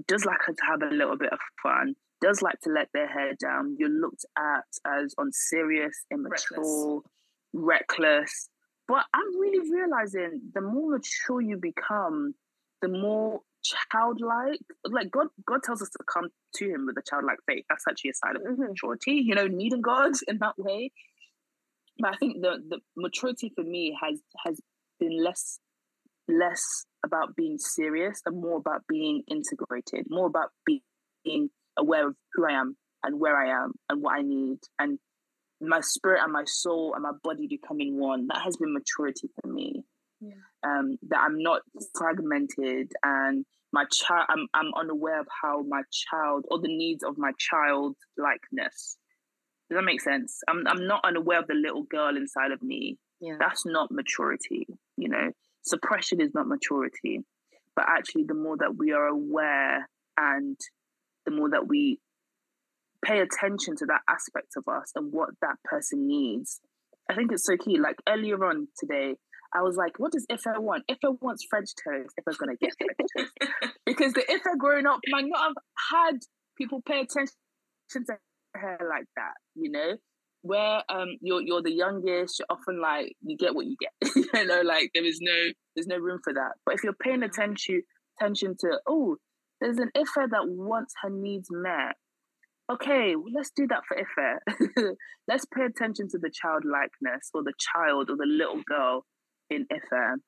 does 0.06 0.24
like 0.24 0.38
to 0.46 0.54
have 0.68 0.82
a 0.82 0.94
little 0.94 1.16
bit 1.16 1.32
of 1.32 1.38
fun, 1.62 1.94
does 2.20 2.42
like 2.42 2.60
to 2.64 2.70
let 2.70 2.88
their 2.92 3.08
hair 3.08 3.32
down, 3.40 3.76
you're 3.78 3.88
looked 3.88 4.24
at 4.36 4.64
as 4.86 5.14
unserious, 5.16 6.04
immature, 6.12 7.02
reckless. 7.54 7.96
reckless. 7.98 8.48
But 8.86 9.04
I'm 9.14 9.40
really 9.40 9.70
realizing 9.70 10.42
the 10.52 10.60
more 10.60 10.90
mature 10.90 11.40
you 11.40 11.56
become, 11.56 12.34
the 12.82 12.88
more 12.88 13.40
childlike. 13.62 14.60
Like 14.84 15.10
God, 15.10 15.28
God 15.46 15.62
tells 15.62 15.82
us 15.82 15.90
to 15.90 16.04
come 16.12 16.28
to 16.56 16.68
Him 16.68 16.86
with 16.86 16.96
a 16.98 17.02
childlike 17.08 17.38
faith. 17.46 17.64
That's 17.68 17.84
actually 17.88 18.10
a 18.10 18.14
sign 18.14 18.36
of 18.36 18.42
mm-hmm. 18.42 18.62
maturity. 18.62 19.22
You 19.24 19.34
know, 19.34 19.46
needing 19.46 19.80
God 19.80 20.12
in 20.28 20.38
that 20.38 20.58
way. 20.58 20.90
But 21.98 22.14
I 22.14 22.16
think 22.16 22.42
the 22.42 22.62
the 22.68 22.80
maturity 22.96 23.52
for 23.54 23.64
me 23.64 23.96
has 24.02 24.20
has 24.44 24.60
been 25.00 25.22
less 25.22 25.58
less 26.28 26.86
about 27.04 27.36
being 27.36 27.58
serious 27.58 28.20
and 28.26 28.40
more 28.40 28.56
about 28.56 28.82
being 28.88 29.22
integrated, 29.28 30.06
more 30.08 30.26
about 30.26 30.50
being 30.64 31.50
aware 31.76 32.08
of 32.08 32.16
who 32.34 32.46
I 32.46 32.52
am 32.52 32.76
and 33.02 33.20
where 33.20 33.36
I 33.36 33.62
am 33.62 33.72
and 33.88 34.02
what 34.02 34.18
I 34.18 34.22
need 34.22 34.58
and 34.78 34.98
my 35.68 35.80
spirit 35.80 36.20
and 36.22 36.32
my 36.32 36.44
soul 36.44 36.94
and 36.94 37.02
my 37.02 37.12
body 37.22 37.46
becoming 37.46 37.98
one. 37.98 38.26
That 38.28 38.42
has 38.42 38.56
been 38.56 38.72
maturity 38.72 39.28
for 39.40 39.48
me 39.48 39.84
yeah. 40.24 40.34
um, 40.66 40.98
that 41.08 41.20
I'm 41.20 41.38
not 41.42 41.62
fragmented 41.94 42.92
and 43.02 43.44
my 43.72 43.84
child 43.92 44.26
I'm, 44.28 44.46
I'm 44.54 44.72
unaware 44.76 45.20
of 45.20 45.26
how 45.42 45.62
my 45.62 45.82
child 45.90 46.46
or 46.50 46.60
the 46.60 46.68
needs 46.68 47.02
of 47.02 47.18
my 47.18 47.32
child 47.38 47.96
likeness 48.16 48.96
does 49.68 49.76
that 49.76 49.82
make 49.82 50.00
sense 50.00 50.40
I'm, 50.48 50.66
I'm 50.66 50.86
not 50.86 51.00
unaware 51.04 51.40
of 51.40 51.46
the 51.46 51.54
little 51.54 51.82
girl 51.84 52.16
inside 52.16 52.52
of 52.52 52.62
me 52.62 52.98
yeah. 53.20 53.36
that's 53.38 53.66
not 53.66 53.90
maturity 53.90 54.66
you 54.96 55.08
know 55.08 55.30
suppression 55.62 56.20
is 56.20 56.34
not 56.34 56.46
maturity 56.46 57.24
but 57.74 57.86
actually 57.88 58.24
the 58.24 58.34
more 58.34 58.56
that 58.58 58.76
we 58.76 58.92
are 58.92 59.06
aware 59.06 59.88
and 60.16 60.58
the 61.24 61.32
more 61.32 61.50
that 61.50 61.66
we 61.66 61.98
pay 63.04 63.20
attention 63.20 63.76
to 63.76 63.86
that 63.86 64.00
aspect 64.08 64.52
of 64.56 64.64
us 64.68 64.92
and 64.94 65.12
what 65.12 65.30
that 65.40 65.56
person 65.64 66.06
needs 66.06 66.60
i 67.10 67.14
think 67.14 67.30
it's 67.32 67.46
so 67.46 67.56
key 67.56 67.78
like 67.78 67.96
earlier 68.08 68.44
on 68.44 68.68
today 68.78 69.14
I 69.54 69.62
was 69.62 69.76
like, 69.76 69.98
what 69.98 70.10
does 70.10 70.26
Ife 70.30 70.58
want? 70.58 70.84
Ife 70.90 70.98
wants 71.20 71.46
French 71.48 71.70
toast. 71.84 72.14
Ife's 72.18 72.36
gonna 72.36 72.56
get 72.56 72.72
French 72.76 73.08
toast. 73.16 73.74
Because 73.86 74.12
the 74.12 74.24
Ife 74.28 74.58
growing 74.58 74.86
up 74.86 75.00
might 75.08 75.26
not 75.26 75.42
have 75.42 75.54
had 75.92 76.18
people 76.58 76.82
pay 76.84 77.00
attention 77.00 77.34
to 77.92 78.18
her 78.54 78.78
like 78.88 79.06
that, 79.16 79.34
you 79.54 79.70
know? 79.70 79.96
Where 80.42 80.82
um 80.88 81.16
you're 81.20 81.40
you're 81.40 81.62
the 81.62 81.72
youngest, 81.72 82.40
you're 82.40 82.46
often 82.50 82.80
like 82.80 83.14
you 83.22 83.36
get 83.36 83.54
what 83.54 83.66
you 83.66 83.76
get. 83.80 83.92
you 84.34 84.46
know, 84.46 84.62
like 84.62 84.90
there 84.92 85.04
is 85.04 85.20
no 85.22 85.52
there's 85.74 85.86
no 85.86 85.98
room 85.98 86.18
for 86.22 86.34
that. 86.34 86.52
But 86.66 86.74
if 86.74 86.84
you're 86.84 86.92
paying 86.92 87.22
attention 87.22 87.82
attention 88.18 88.56
to, 88.60 88.78
oh, 88.86 89.16
there's 89.60 89.78
an 89.78 89.90
Ife 89.96 90.30
that 90.30 90.46
wants 90.48 90.94
her 91.02 91.10
needs 91.10 91.48
met. 91.50 91.96
Okay, 92.72 93.14
well, 93.14 93.32
let's 93.34 93.50
do 93.54 93.66
that 93.68 93.82
for 93.86 93.98
Ife. 93.98 94.96
let's 95.28 95.44
pay 95.44 95.64
attention 95.64 96.08
to 96.10 96.18
the 96.18 96.30
childlikeness 96.30 97.30
or 97.34 97.42
the 97.42 97.52
child 97.58 98.08
or 98.08 98.16
the 98.16 98.26
little 98.26 98.62
girl 98.66 99.04
in 99.50 99.66
Ife, 99.70 100.18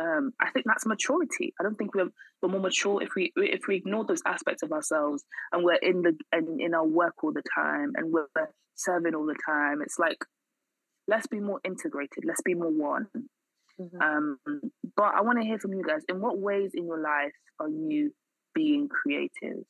um, 0.00 0.32
I 0.40 0.50
think 0.50 0.66
that's 0.66 0.86
maturity. 0.86 1.54
I 1.60 1.62
don't 1.62 1.76
think 1.76 1.94
we're, 1.94 2.08
we're 2.40 2.48
more 2.48 2.60
mature 2.60 3.02
if 3.02 3.10
we 3.14 3.32
if 3.36 3.62
we 3.68 3.76
ignore 3.76 4.04
those 4.04 4.22
aspects 4.26 4.62
of 4.62 4.72
ourselves 4.72 5.24
and 5.52 5.64
we're 5.64 5.74
in 5.74 6.02
the 6.02 6.16
in, 6.32 6.58
in 6.60 6.74
our 6.74 6.86
work 6.86 7.22
all 7.22 7.32
the 7.32 7.42
time 7.54 7.92
and 7.96 8.12
we're 8.12 8.26
serving 8.74 9.14
all 9.14 9.26
the 9.26 9.36
time. 9.46 9.82
It's 9.82 9.98
like 9.98 10.18
let's 11.08 11.26
be 11.26 11.40
more 11.40 11.60
integrated. 11.64 12.24
Let's 12.24 12.42
be 12.42 12.54
more 12.54 12.70
one. 12.70 13.06
Mm-hmm. 13.80 14.00
Um, 14.00 14.38
but 14.96 15.12
I 15.14 15.22
want 15.22 15.40
to 15.40 15.44
hear 15.44 15.58
from 15.58 15.74
you 15.74 15.84
guys. 15.86 16.02
In 16.08 16.20
what 16.20 16.38
ways 16.38 16.70
in 16.74 16.86
your 16.86 17.00
life 17.00 17.32
are 17.60 17.68
you 17.68 18.12
being 18.54 18.88
creative? 18.88 19.64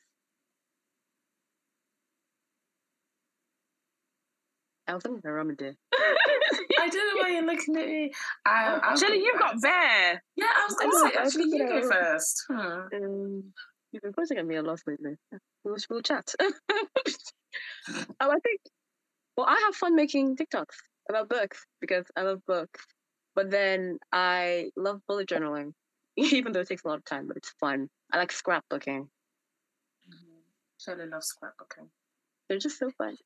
I 4.88 4.94
was 4.94 5.02
thinking 5.02 5.30
Ramadan. 5.30 5.76
I 5.94 6.88
don't 6.88 7.16
know 7.16 7.22
why 7.22 7.28
you're 7.30 7.46
looking 7.46 7.76
at 7.76 7.86
me. 7.86 8.12
I, 8.44 8.80
oh, 8.82 8.96
Shelly, 8.96 9.18
you've 9.18 9.38
got 9.38 9.60
bear. 9.60 10.22
Yeah, 10.36 10.46
I 10.46 10.66
was 10.66 10.76
going 10.76 10.90
to 10.90 10.98
say, 10.98 11.20
actually, 11.20 11.56
you 11.56 11.68
go 11.68 11.88
first. 11.88 12.44
Hmm. 12.48 13.04
Um, 13.04 13.44
you've 13.92 14.02
been 14.02 14.12
posting 14.12 14.38
at 14.38 14.46
me 14.46 14.56
a 14.56 14.62
lot 14.62 14.80
lately. 14.86 15.14
We'll, 15.64 15.76
we'll 15.88 16.02
chat. 16.02 16.34
oh, 16.40 16.50
I 18.20 18.38
think, 18.40 18.60
well, 19.36 19.46
I 19.46 19.60
have 19.66 19.76
fun 19.76 19.94
making 19.94 20.36
TikToks 20.36 20.76
about 21.08 21.28
books 21.28 21.64
because 21.80 22.06
I 22.16 22.22
love 22.22 22.40
books. 22.46 22.84
But 23.34 23.50
then 23.50 23.98
I 24.12 24.70
love 24.76 25.00
bullet 25.08 25.28
journaling, 25.28 25.72
even 26.16 26.52
though 26.52 26.60
it 26.60 26.68
takes 26.68 26.84
a 26.84 26.88
lot 26.88 26.98
of 26.98 27.04
time, 27.04 27.28
but 27.28 27.36
it's 27.36 27.54
fun. 27.60 27.88
I 28.12 28.18
like 28.18 28.32
scrapbooking. 28.32 29.06
Mm-hmm. 30.08 30.38
Shelly 30.78 31.06
loves 31.06 31.32
scrapbooking. 31.32 31.88
They're 32.48 32.58
just 32.58 32.78
so 32.78 32.90
fun. 32.98 33.16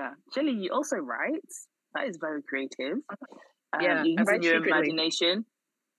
Yeah. 0.00 0.10
Shelly, 0.34 0.52
you 0.52 0.70
also 0.72 0.96
write. 0.96 1.40
That 1.94 2.08
is 2.08 2.16
very 2.20 2.42
creative. 2.42 2.98
Um, 3.72 3.80
yeah, 3.80 4.02
using 4.02 4.42
your 4.42 4.54
secretly. 4.54 4.70
imagination. 4.70 5.44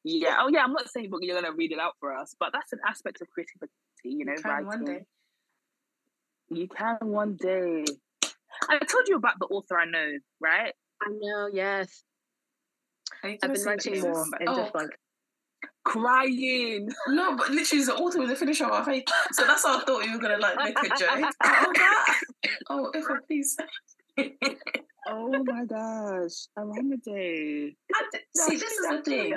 Yeah. 0.04 0.38
Oh, 0.40 0.50
yeah. 0.52 0.64
I'm 0.64 0.74
not 0.74 0.90
saying 0.90 1.10
you're 1.22 1.40
going 1.40 1.52
to 1.52 1.56
read 1.58 1.72
it 1.72 1.80
out 1.80 1.94
for 2.00 2.16
us, 2.16 2.36
but 2.40 2.50
that's 2.52 2.74
an 2.74 2.80
aspect 2.88 3.22
of 3.22 3.30
creativity. 3.30 3.72
You 4.04 4.26
know, 4.26 4.34
you 4.34 4.44
writing. 4.44 4.68
One 4.68 4.86
day. 4.86 5.06
You 6.50 6.68
can 6.68 6.98
one 7.02 7.38
day. 7.40 7.86
I 8.70 8.80
told 8.80 9.08
you 9.08 9.16
about 9.16 9.40
the 9.40 9.46
author 9.46 9.78
I 9.78 9.86
know, 9.86 10.18
right? 10.40 10.74
I 11.02 11.10
know. 11.12 11.50
Yes. 11.54 12.04
I've 13.24 13.40
been 13.40 13.64
writing 13.64 14.02
more 14.02 14.26
and 14.40 14.50
oh. 14.50 14.56
just 14.58 14.76
like 14.76 14.90
crying. 15.84 16.90
No, 17.08 17.36
but 17.36 17.50
literally 17.52 17.84
the 17.84 17.96
author 17.96 18.20
was 18.20 18.32
a 18.32 18.36
finish 18.36 18.62
of 18.62 18.72
our 18.72 18.86
face. 18.86 19.04
So 19.34 19.46
that's 19.46 19.66
how 19.66 19.80
I 19.80 19.84
thought 19.84 20.06
you 20.06 20.14
were 20.14 20.20
gonna 20.20 20.38
like 20.38 20.58
make 20.58 20.78
a 20.78 20.90
joke. 20.98 21.10
oh, 21.12 21.32
that. 21.74 22.20
oh, 22.70 22.92
if 22.94 23.06
I 23.10 23.16
please. 23.28 23.58
oh 25.08 25.44
my 25.44 25.66
gosh, 25.66 26.48
the 26.56 26.98
day. 27.04 27.76
See, 28.36 28.58
this 28.58 28.72
is 28.72 28.90
the 28.90 29.02
thing. 29.04 29.34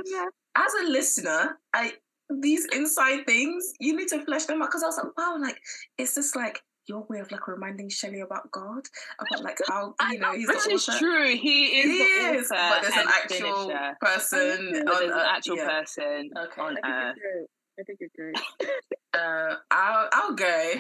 As 0.56 0.72
a 0.82 0.88
listener, 0.88 1.58
I 1.72 1.92
these 2.40 2.66
inside 2.72 3.26
things 3.26 3.74
you 3.80 3.96
need 3.96 4.08
to 4.08 4.24
flesh 4.24 4.44
them 4.44 4.62
out 4.62 4.68
because 4.68 4.82
I 4.82 4.86
was 4.86 4.96
like, 4.96 5.16
wow, 5.16 5.36
like 5.40 5.58
it's 5.98 6.14
just 6.14 6.36
like 6.36 6.62
your 6.86 7.06
way 7.08 7.18
of 7.18 7.30
like 7.32 7.46
reminding 7.48 7.88
Shelly 7.88 8.20
about 8.20 8.50
God, 8.50 8.82
about 9.18 9.44
like 9.44 9.58
how 9.68 9.94
you 10.10 10.18
know 10.18 10.32
he's 10.32 10.48
which 10.48 10.68
is 10.68 10.88
true. 10.98 11.36
He 11.36 11.66
is, 11.66 11.84
he 11.84 11.98
the 11.98 12.38
is, 12.38 12.48
but 12.48 12.82
there's 12.82 12.94
an 12.94 13.08
actual 13.08 13.68
finisher. 13.68 13.96
person. 14.00 14.82
But 14.84 14.98
there's 14.98 15.12
an 15.12 15.26
actual 15.28 15.56
yeah. 15.56 15.80
person 15.80 16.30
okay. 16.36 16.60
on 16.60 16.76
I 16.82 17.10
Earth. 17.10 17.46
I 17.78 17.82
think 17.82 17.98
you're 18.00 18.10
great. 18.16 18.36
uh, 19.14 19.56
I'll 19.70 20.08
I'll 20.12 20.34
go. 20.34 20.72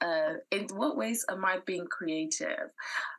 Uh, 0.00 0.34
in 0.50 0.66
what 0.74 0.96
ways 0.96 1.24
am 1.30 1.44
I 1.44 1.58
being 1.64 1.86
creative? 1.86 2.70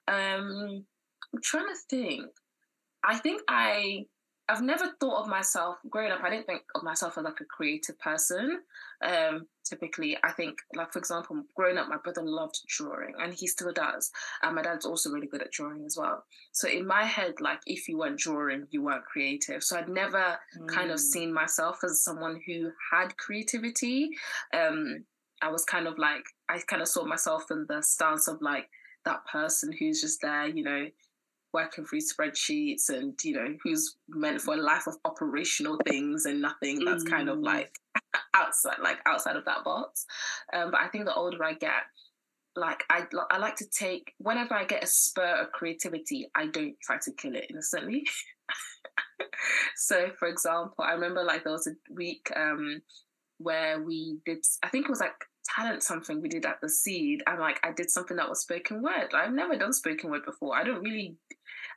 Um, 0.08 0.86
I'm 1.34 1.41
trying 1.44 1.67
to 1.67 1.75
think. 1.89 2.25
I 3.03 3.17
think 3.17 3.41
I 3.48 4.06
I've 4.50 4.62
never 4.62 4.94
thought 5.00 5.24
of 5.24 5.27
myself 5.27 5.77
growing 5.89 6.12
up. 6.12 6.24
I 6.24 6.30
didn't 6.30 6.46
think 6.46 6.62
of 6.74 6.84
myself 6.84 7.18
as 7.18 7.24
like 7.24 7.42
a 7.42 7.46
creative 7.46 8.00
person. 8.00 8.62
Um, 9.04 9.48
typically, 9.66 10.18
I 10.24 10.32
think, 10.32 10.60
like 10.74 10.94
for 10.94 11.00
example, 11.00 11.44
growing 11.56 11.77
up, 11.77 11.89
my 11.89 11.98
brother 11.98 12.22
loved 12.24 12.60
drawing, 12.68 13.13
and 13.22 13.34
he 13.34 13.48
still 13.48 13.74
does. 13.74 14.12
And 14.42 14.56
my 14.56 14.62
dad's 14.62 14.86
also 14.86 15.12
really 15.12 15.27
good 15.27 15.42
at 15.42 15.51
drawing 15.51 15.84
as 15.86 15.98
well. 15.98 16.24
So 16.54 16.70
in 16.70 16.88
my 16.88 17.04
head, 17.04 17.36
like 17.42 17.60
if 17.66 17.89
you 17.89 17.98
weren't 17.98 18.20
drawing, 18.20 18.68
you 18.72 18.82
weren't 18.82 19.06
creative. 19.06 19.63
So 19.63 19.77
I'd 19.77 19.89
never 19.89 20.38
mm. 20.58 20.68
kind 20.68 20.92
of 20.92 20.98
mm. 20.98 21.01
seen 21.01 21.34
myself 21.34 21.80
as 21.84 22.04
someone 22.04 22.39
who 22.46 22.72
had 22.92 23.18
creativity. 23.18 24.10
Um, 24.54 25.04
I 25.42 25.50
was 25.50 25.66
kind 25.66 25.88
of 25.88 25.98
like 25.98 26.24
I 26.50 26.60
kind 26.60 26.82
of 26.82 26.88
saw 26.88 27.06
myself 27.06 27.51
in 27.51 27.66
the 27.68 27.82
stance 27.82 28.27
of 28.27 28.42
like 28.42 28.70
that 29.06 29.25
person 29.25 29.72
who's 29.72 30.01
just 30.01 30.22
there, 30.22 30.48
you 30.48 30.63
know, 30.63 30.88
working 31.53 31.86
through 31.86 32.00
spreadsheets 32.00 32.90
and 32.90 33.14
you 33.24 33.33
know 33.33 33.55
who's 33.64 33.96
meant 34.10 34.42
for 34.42 34.53
a 34.53 34.62
life 34.62 34.88
of 34.88 34.98
operational 35.05 35.77
things 35.88 36.25
and 36.25 36.42
nothing 36.42 36.83
that's 36.83 37.03
mm. 37.03 37.10
kind 37.10 37.29
of 37.29 37.38
mm. 37.38 37.46
like 37.46 37.74
outside 38.33 38.77
like 38.83 38.98
outside 39.05 39.36
of 39.36 39.46
that 39.46 39.64
box 39.64 40.05
um, 40.53 40.72
but 40.72 40.79
i 40.79 40.88
think 40.88 41.05
the 41.05 41.14
older 41.14 41.44
i 41.44 41.53
get 41.53 41.83
like 42.55 42.83
I, 42.90 43.03
I 43.29 43.38
like 43.38 43.55
to 43.57 43.70
take 43.70 44.14
whenever 44.18 44.55
i 44.55 44.66
get 44.66 44.83
a 44.83 44.88
spur 44.88 45.42
of 45.42 45.51
creativity 45.51 46.29
i 46.36 46.48
don't 46.48 46.75
try 46.81 46.98
to 47.03 47.12
kill 47.12 47.36
it 47.36 47.46
instantly 47.50 48.05
so 49.75 50.10
for 50.20 50.27
example 50.27 50.83
i 50.83 50.94
remember 50.94 51.24
like 51.24 51.44
there 51.44 51.53
was 51.53 51.68
a 51.68 51.94
week 51.94 52.29
um, 52.36 52.81
where 53.38 53.81
we 53.81 54.18
did 54.25 54.44
i 54.64 54.70
think 54.70 54.86
it 54.86 54.90
was 54.90 55.00
like 55.00 55.14
talent 55.55 55.81
something 55.81 56.22
we 56.22 56.27
did 56.27 56.46
at 56.46 56.60
the 56.62 56.70
seed 56.70 57.24
and 57.25 57.40
like 57.40 57.60
i 57.64 57.72
did 57.72 57.90
something 57.90 58.18
that 58.18 58.27
was 58.27 58.42
spoken 58.42 58.81
word 58.81 59.14
i've 59.14 59.31
never 59.31 59.55
done 59.55 59.72
spoken 59.72 60.10
word 60.10 60.25
before 60.25 60.55
i 60.55 60.64
don't 60.64 60.83
really 60.83 61.16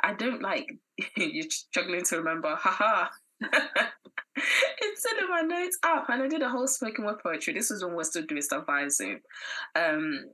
i 0.02 0.12
don't 0.14 0.42
like 0.42 0.72
you're 1.16 1.50
struggling 1.50 2.04
to 2.04 2.16
remember 2.16 2.54
haha 2.58 3.08
instead 3.42 5.18
of 5.22 5.30
my 5.30 5.42
notes 5.42 5.78
up 5.82 6.08
and 6.08 6.22
i 6.22 6.28
did 6.28 6.42
a 6.42 6.48
whole 6.48 6.66
spoken 6.66 7.04
word 7.04 7.18
poetry 7.22 7.52
this 7.54 7.70
was 7.70 7.84
when 7.84 7.94
we're 7.94 8.04
still 8.04 8.22
doing 8.22 8.42
stuff 8.42 8.64
via 8.66 8.90
zoom 8.90 9.20
um 9.76 10.24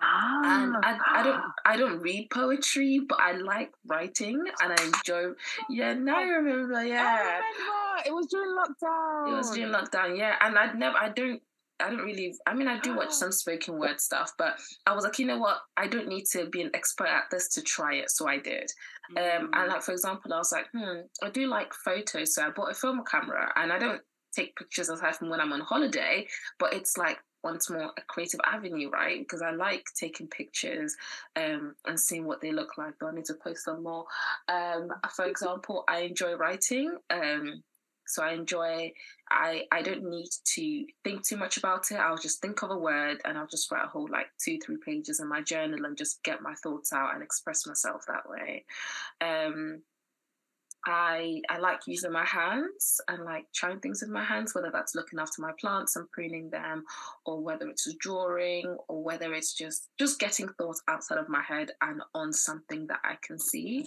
Ah, 0.00 0.64
and 0.64 0.76
I, 0.84 0.98
I 1.20 1.22
don't 1.22 1.42
I 1.64 1.76
don't 1.76 2.00
read 2.00 2.28
poetry, 2.30 3.00
but 3.08 3.18
I 3.20 3.32
like 3.32 3.72
writing 3.86 4.42
and 4.62 4.72
I 4.72 4.84
enjoy. 4.84 5.32
Yeah, 5.70 5.94
now 5.94 6.18
I 6.18 6.24
remember. 6.24 6.84
Yeah, 6.84 7.02
I 7.02 7.20
remember. 7.20 8.06
It 8.06 8.12
was 8.12 8.26
during 8.26 8.50
lockdown. 8.50 9.32
It 9.32 9.36
was 9.36 9.50
during 9.50 9.72
lockdown. 9.72 10.18
Yeah, 10.18 10.34
and 10.40 10.58
I'd 10.58 10.78
never. 10.78 10.96
I 10.96 11.08
don't 11.10 11.40
I 11.80 11.90
don't 11.90 12.04
really. 12.04 12.34
I 12.46 12.54
mean, 12.54 12.68
I 12.68 12.78
do 12.78 12.96
watch 12.96 13.12
some 13.12 13.32
spoken 13.32 13.78
word 13.78 14.00
stuff, 14.00 14.32
but 14.38 14.54
I 14.86 14.94
was 14.94 15.04
like, 15.04 15.18
you 15.18 15.26
know 15.26 15.38
what? 15.38 15.58
I 15.76 15.86
don't 15.86 16.08
need 16.08 16.26
to 16.32 16.46
be 16.46 16.62
an 16.62 16.70
expert 16.74 17.08
at 17.08 17.24
this 17.30 17.48
to 17.50 17.62
try 17.62 17.94
it, 17.94 18.10
so 18.10 18.28
I 18.28 18.38
did. 18.38 18.70
Mm-hmm. 19.16 19.44
Um, 19.44 19.50
and 19.54 19.68
mm. 19.70 19.72
like 19.72 19.82
for 19.82 19.92
example, 19.92 20.32
I 20.32 20.38
was 20.38 20.52
like, 20.52 20.66
hmm, 20.72 21.00
I 21.22 21.30
do 21.30 21.46
like 21.46 21.72
photos, 21.74 22.34
so 22.34 22.46
I 22.46 22.50
bought 22.50 22.70
a 22.70 22.74
film 22.74 23.02
camera, 23.10 23.52
and 23.56 23.72
I 23.72 23.78
don't 23.78 24.00
take 24.34 24.56
pictures 24.56 24.88
aside 24.88 25.16
from 25.16 25.30
when 25.30 25.40
I'm 25.40 25.52
on 25.52 25.60
holiday, 25.60 26.26
but 26.58 26.74
it's 26.74 26.96
like 26.96 27.18
once 27.42 27.70
more 27.70 27.92
a 27.96 28.02
creative 28.08 28.40
avenue, 28.44 28.90
right? 28.90 29.20
Because 29.20 29.42
I 29.42 29.50
like 29.50 29.84
taking 29.94 30.26
pictures 30.26 30.96
um, 31.36 31.74
and 31.86 32.00
seeing 32.00 32.26
what 32.26 32.40
they 32.40 32.50
look 32.50 32.78
like. 32.78 32.98
Do 32.98 33.06
I 33.06 33.14
need 33.14 33.26
to 33.26 33.34
post 33.34 33.66
them 33.66 33.82
more? 33.82 34.06
Um, 34.48 34.88
for 35.14 35.26
example, 35.26 35.84
I 35.86 36.00
enjoy 36.00 36.34
writing. 36.34 36.96
Um, 37.10 37.62
so 38.06 38.22
I 38.22 38.32
enjoy. 38.32 38.92
I 39.30 39.64
I 39.72 39.82
don't 39.82 40.08
need 40.08 40.28
to 40.54 40.86
think 41.02 41.26
too 41.26 41.36
much 41.36 41.56
about 41.56 41.90
it. 41.90 41.96
I'll 41.96 42.18
just 42.18 42.40
think 42.40 42.62
of 42.62 42.70
a 42.70 42.78
word 42.78 43.20
and 43.24 43.38
I'll 43.38 43.46
just 43.46 43.70
write 43.70 43.84
a 43.84 43.88
whole 43.88 44.08
like 44.10 44.26
two 44.42 44.58
three 44.64 44.78
pages 44.84 45.20
in 45.20 45.28
my 45.28 45.42
journal 45.42 45.84
and 45.84 45.96
just 45.96 46.22
get 46.22 46.42
my 46.42 46.54
thoughts 46.62 46.92
out 46.92 47.14
and 47.14 47.22
express 47.22 47.66
myself 47.66 48.04
that 48.06 48.28
way. 48.28 48.64
Um, 49.20 49.82
I 50.86 51.40
I 51.48 51.58
like 51.58 51.80
using 51.86 52.12
my 52.12 52.24
hands 52.24 53.00
and 53.08 53.24
like 53.24 53.46
trying 53.54 53.80
things 53.80 54.02
with 54.02 54.10
my 54.10 54.24
hands, 54.24 54.54
whether 54.54 54.70
that's 54.70 54.94
looking 54.94 55.18
after 55.18 55.40
my 55.40 55.52
plants 55.58 55.96
and 55.96 56.10
pruning 56.10 56.50
them, 56.50 56.84
or 57.24 57.40
whether 57.40 57.68
it's 57.68 57.92
drawing, 57.94 58.76
or 58.88 59.02
whether 59.02 59.32
it's 59.32 59.54
just 59.54 59.88
just 59.98 60.20
getting 60.20 60.48
thoughts 60.48 60.82
outside 60.88 61.18
of 61.18 61.28
my 61.28 61.42
head 61.42 61.70
and 61.80 62.02
on 62.14 62.32
something 62.32 62.86
that 62.88 63.00
I 63.02 63.16
can 63.22 63.38
see. 63.38 63.86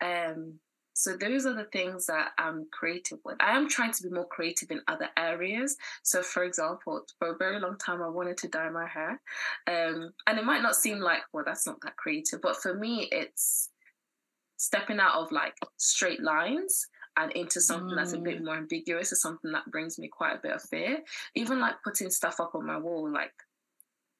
Um, 0.00 0.58
so 0.98 1.16
those 1.16 1.46
are 1.46 1.54
the 1.54 1.62
things 1.62 2.06
that 2.06 2.30
I'm 2.38 2.66
creative 2.72 3.20
with. 3.24 3.36
I 3.38 3.56
am 3.56 3.68
trying 3.68 3.92
to 3.92 4.02
be 4.02 4.08
more 4.08 4.26
creative 4.26 4.72
in 4.72 4.80
other 4.88 5.08
areas. 5.16 5.76
So 6.02 6.22
for 6.22 6.42
example, 6.42 7.02
for 7.20 7.28
a 7.28 7.36
very 7.36 7.60
long 7.60 7.76
time 7.78 8.02
I 8.02 8.08
wanted 8.08 8.36
to 8.38 8.48
dye 8.48 8.68
my 8.68 8.88
hair. 8.88 9.20
Um, 9.68 10.12
and 10.26 10.38
it 10.40 10.44
might 10.44 10.60
not 10.60 10.74
seem 10.74 10.98
like, 10.98 11.20
well, 11.32 11.44
that's 11.46 11.68
not 11.68 11.80
that 11.82 11.96
creative, 11.96 12.40
but 12.42 12.56
for 12.56 12.74
me 12.74 13.08
it's 13.12 13.70
stepping 14.56 14.98
out 14.98 15.14
of 15.14 15.30
like 15.30 15.54
straight 15.76 16.20
lines 16.20 16.88
and 17.16 17.30
into 17.30 17.60
something 17.60 17.90
mm. 17.90 17.96
that's 17.96 18.12
a 18.12 18.18
bit 18.18 18.42
mm. 18.42 18.46
more 18.46 18.56
ambiguous 18.56 19.12
is 19.12 19.22
something 19.22 19.52
that 19.52 19.70
brings 19.70 20.00
me 20.00 20.08
quite 20.08 20.34
a 20.34 20.40
bit 20.42 20.52
of 20.52 20.62
fear. 20.62 20.98
Even 21.36 21.60
like 21.60 21.76
putting 21.84 22.10
stuff 22.10 22.40
up 22.40 22.56
on 22.56 22.66
my 22.66 22.76
wall, 22.76 23.08
like 23.08 23.34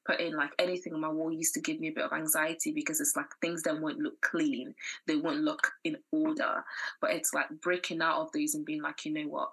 put 0.08 0.20
in 0.20 0.34
like 0.34 0.52
anything 0.58 0.94
on 0.94 1.00
my 1.00 1.08
wall 1.08 1.30
used 1.30 1.54
to 1.54 1.60
give 1.60 1.80
me 1.80 1.88
a 1.88 1.92
bit 1.92 2.04
of 2.04 2.12
anxiety 2.12 2.72
because 2.72 3.00
it's 3.00 3.16
like 3.16 3.26
things 3.40 3.62
that 3.62 3.80
won't 3.80 3.98
look 3.98 4.20
clean. 4.22 4.74
They 5.06 5.16
won't 5.16 5.42
look 5.42 5.70
in 5.84 5.96
order. 6.12 6.64
But 7.00 7.10
it's 7.10 7.34
like 7.34 7.46
breaking 7.60 8.00
out 8.00 8.20
of 8.20 8.32
these 8.32 8.54
and 8.54 8.64
being 8.64 8.82
like 8.82 9.04
you 9.04 9.12
know 9.12 9.28
what? 9.28 9.50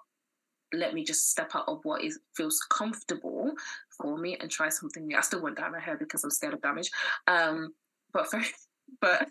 Let 0.72 0.94
me 0.94 1.04
just 1.04 1.30
step 1.30 1.50
out 1.54 1.68
of 1.68 1.80
what 1.84 2.02
is 2.02 2.18
feels 2.34 2.60
comfortable 2.70 3.52
for 3.96 4.16
me 4.18 4.36
and 4.40 4.50
try 4.50 4.68
something 4.68 5.06
new. 5.06 5.16
I 5.16 5.20
still 5.20 5.42
won't 5.42 5.56
dye 5.56 5.68
my 5.68 5.80
hair 5.80 5.96
because 5.96 6.24
i'm 6.24 6.30
scared 6.30 6.54
of 6.54 6.62
damage. 6.62 6.90
Um 7.26 7.74
but 8.12 8.28
for 8.28 8.40
but 9.00 9.28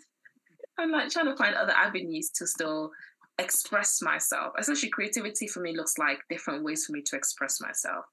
i'm 0.78 0.90
like 0.90 1.10
trying 1.10 1.26
to 1.26 1.36
find 1.36 1.54
other 1.54 1.72
avenues 1.72 2.30
to 2.30 2.46
still 2.46 2.90
express 3.38 4.00
myself. 4.02 4.52
Essentially, 4.58 4.90
creativity 4.90 5.46
for 5.46 5.60
me 5.60 5.76
looks 5.76 5.98
like 5.98 6.18
different 6.30 6.64
ways 6.64 6.86
for 6.86 6.92
me 6.92 7.02
to 7.02 7.16
express 7.16 7.60
myself. 7.60 8.04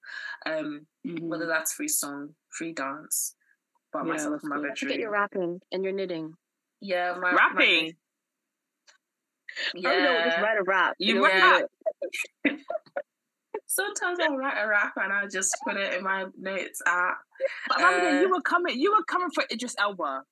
Um, 0.46 0.86
mm-hmm. 1.06 1.28
Whether 1.28 1.48
that's 1.48 1.74
free 1.74 1.88
song, 1.88 2.36
free 2.50 2.74
dance, 2.74 3.36
by 3.94 4.02
yeah, 4.02 4.12
myself 4.12 4.42
in 4.44 4.50
my 4.50 4.56
bedroom. 4.56 4.76
I 4.84 4.88
get 4.88 5.00
you're 5.00 5.12
rapping 5.12 5.62
and 5.72 5.84
you're 5.84 5.94
knitting. 5.94 6.34
Yeah, 6.82 7.16
my 7.22 7.34
rapping. 7.34 7.94
Yeah. 9.76 9.90
I 9.90 9.94
don't 9.94 10.04
know, 10.04 10.22
just 10.26 10.38
write 10.40 10.58
a 10.60 10.64
rap. 10.64 10.96
You, 10.98 11.16
you 11.16 11.26
rap. 11.26 11.64
Sometimes 13.68 14.20
I'll 14.20 14.36
write 14.36 14.64
a 14.64 14.68
rap 14.68 14.94
and 14.98 15.14
I 15.14 15.28
just 15.28 15.56
put 15.64 15.78
it 15.78 15.94
in 15.94 16.04
my 16.04 16.26
notes 16.38 16.82
app. 16.86 17.18
But 17.70 17.82
uh, 17.82 18.20
you 18.20 18.30
were 18.30 18.42
coming, 18.42 18.80
you 18.80 18.92
were 18.92 19.04
coming 19.04 19.30
for 19.34 19.44
Idris 19.52 19.76
Elba 19.80 20.24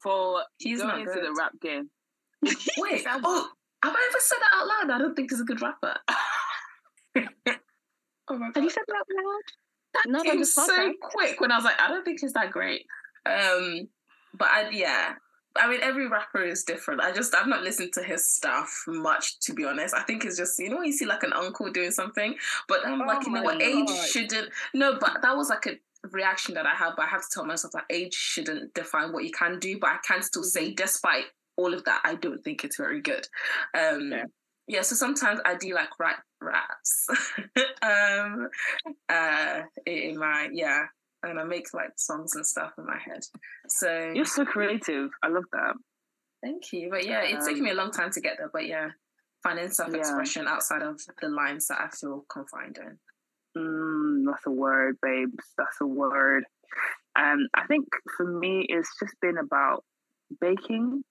for 0.00 0.44
he's 0.58 0.80
going 0.80 1.00
into 1.00 1.20
the 1.20 1.34
rap 1.36 1.52
game. 1.60 1.90
Wait, 2.78 3.04
oh, 3.08 3.48
have 3.82 3.94
I 3.94 4.08
ever 4.10 4.20
said 4.20 4.38
that 4.40 4.56
out 4.56 4.66
loud? 4.66 4.94
I 4.94 4.98
don't 4.98 5.14
think 5.14 5.30
he's 5.30 5.40
a 5.40 5.44
good 5.44 5.62
rapper. 5.62 5.94
oh 8.28 8.38
my 8.38 8.46
god, 8.46 8.54
have 8.54 8.64
you 8.64 8.70
said 8.70 8.84
that 8.86 8.96
out 8.96 9.06
loud? 9.08 9.42
That 9.94 10.10
Not 10.10 10.24
came 10.24 10.44
so 10.44 10.92
quick 11.00 11.40
when 11.40 11.52
I 11.52 11.56
was 11.56 11.64
like, 11.64 11.80
I 11.80 11.88
don't 11.88 12.04
think 12.04 12.20
he's 12.20 12.34
that 12.34 12.50
great. 12.50 12.84
Um, 13.24 13.88
but 14.34 14.48
I, 14.48 14.68
yeah, 14.70 15.14
I 15.58 15.68
mean, 15.68 15.80
every 15.82 16.06
rapper 16.08 16.42
is 16.42 16.64
different. 16.64 17.00
I 17.00 17.12
just 17.12 17.34
I've 17.34 17.46
not 17.46 17.62
listened 17.62 17.92
to 17.94 18.02
his 18.02 18.28
stuff 18.28 18.84
much, 18.86 19.38
to 19.40 19.54
be 19.54 19.64
honest. 19.64 19.94
I 19.94 20.02
think 20.02 20.24
it's 20.24 20.36
just 20.36 20.58
you 20.58 20.70
know 20.70 20.82
you 20.82 20.92
see 20.92 21.06
like 21.06 21.22
an 21.22 21.32
uncle 21.32 21.70
doing 21.70 21.90
something, 21.90 22.34
but 22.68 22.86
I'm 22.86 23.00
oh 23.00 23.04
like 23.04 23.26
you 23.26 23.32
know 23.32 23.42
what, 23.42 23.62
age 23.62 23.90
shouldn't. 24.10 24.50
No, 24.74 24.98
but 24.98 25.22
that 25.22 25.36
was 25.36 25.48
like 25.48 25.66
a 25.66 26.08
reaction 26.08 26.54
that 26.54 26.66
I 26.66 26.74
have. 26.74 26.94
But 26.96 27.06
I 27.06 27.08
have 27.08 27.22
to 27.22 27.28
tell 27.32 27.44
myself 27.44 27.72
that 27.72 27.84
age 27.90 28.14
shouldn't 28.14 28.74
define 28.74 29.12
what 29.12 29.24
you 29.24 29.30
can 29.30 29.58
do. 29.58 29.78
But 29.78 29.90
I 29.90 29.98
can 30.06 30.22
still 30.22 30.44
say, 30.44 30.66
mm-hmm. 30.66 30.74
despite 30.74 31.24
all 31.56 31.74
of 31.74 31.84
that, 31.84 32.02
I 32.04 32.14
don't 32.14 32.42
think 32.42 32.64
it's 32.64 32.76
very 32.76 33.00
good. 33.00 33.26
Um, 33.74 34.10
yeah. 34.12 34.24
yeah 34.68 34.82
so 34.82 34.94
sometimes 34.94 35.40
I 35.44 35.56
do 35.56 35.74
like 35.74 35.90
rap 35.98 36.22
raps. 36.40 37.06
um, 37.82 38.48
uh, 39.08 39.62
in 39.86 40.18
my 40.18 40.48
yeah 40.52 40.86
and 41.22 41.40
I 41.40 41.44
make 41.44 41.72
like 41.74 41.92
songs 41.96 42.34
and 42.34 42.46
stuff 42.46 42.72
in 42.78 42.86
my 42.86 42.98
head. 42.98 43.22
So 43.68 44.12
you're 44.14 44.24
so 44.24 44.44
creative. 44.44 45.10
I 45.22 45.28
love 45.28 45.44
that. 45.52 45.74
Thank 46.42 46.72
you. 46.72 46.90
But 46.90 47.06
yeah, 47.06 47.22
it's 47.22 47.46
um, 47.46 47.48
taken 47.48 47.64
me 47.64 47.70
a 47.70 47.74
long 47.74 47.90
time 47.90 48.10
to 48.12 48.20
get 48.20 48.36
there. 48.38 48.50
But 48.52 48.66
yeah, 48.66 48.88
finding 49.42 49.70
self 49.70 49.94
expression 49.94 50.44
yeah. 50.44 50.52
outside 50.52 50.82
of 50.82 51.00
the 51.20 51.28
lines 51.28 51.66
that 51.68 51.80
I 51.80 51.88
feel 51.88 52.24
confined 52.28 52.78
in. 52.78 52.98
Mm, 53.60 54.24
that's 54.26 54.46
a 54.46 54.50
word, 54.50 54.96
babes. 55.02 55.44
That's 55.56 55.80
a 55.80 55.86
word. 55.86 56.44
Um, 57.18 57.48
I 57.54 57.66
think 57.66 57.86
for 58.16 58.26
me, 58.26 58.66
it's 58.68 58.90
just 59.00 59.14
been 59.20 59.38
about 59.38 59.84
baking. 60.40 61.02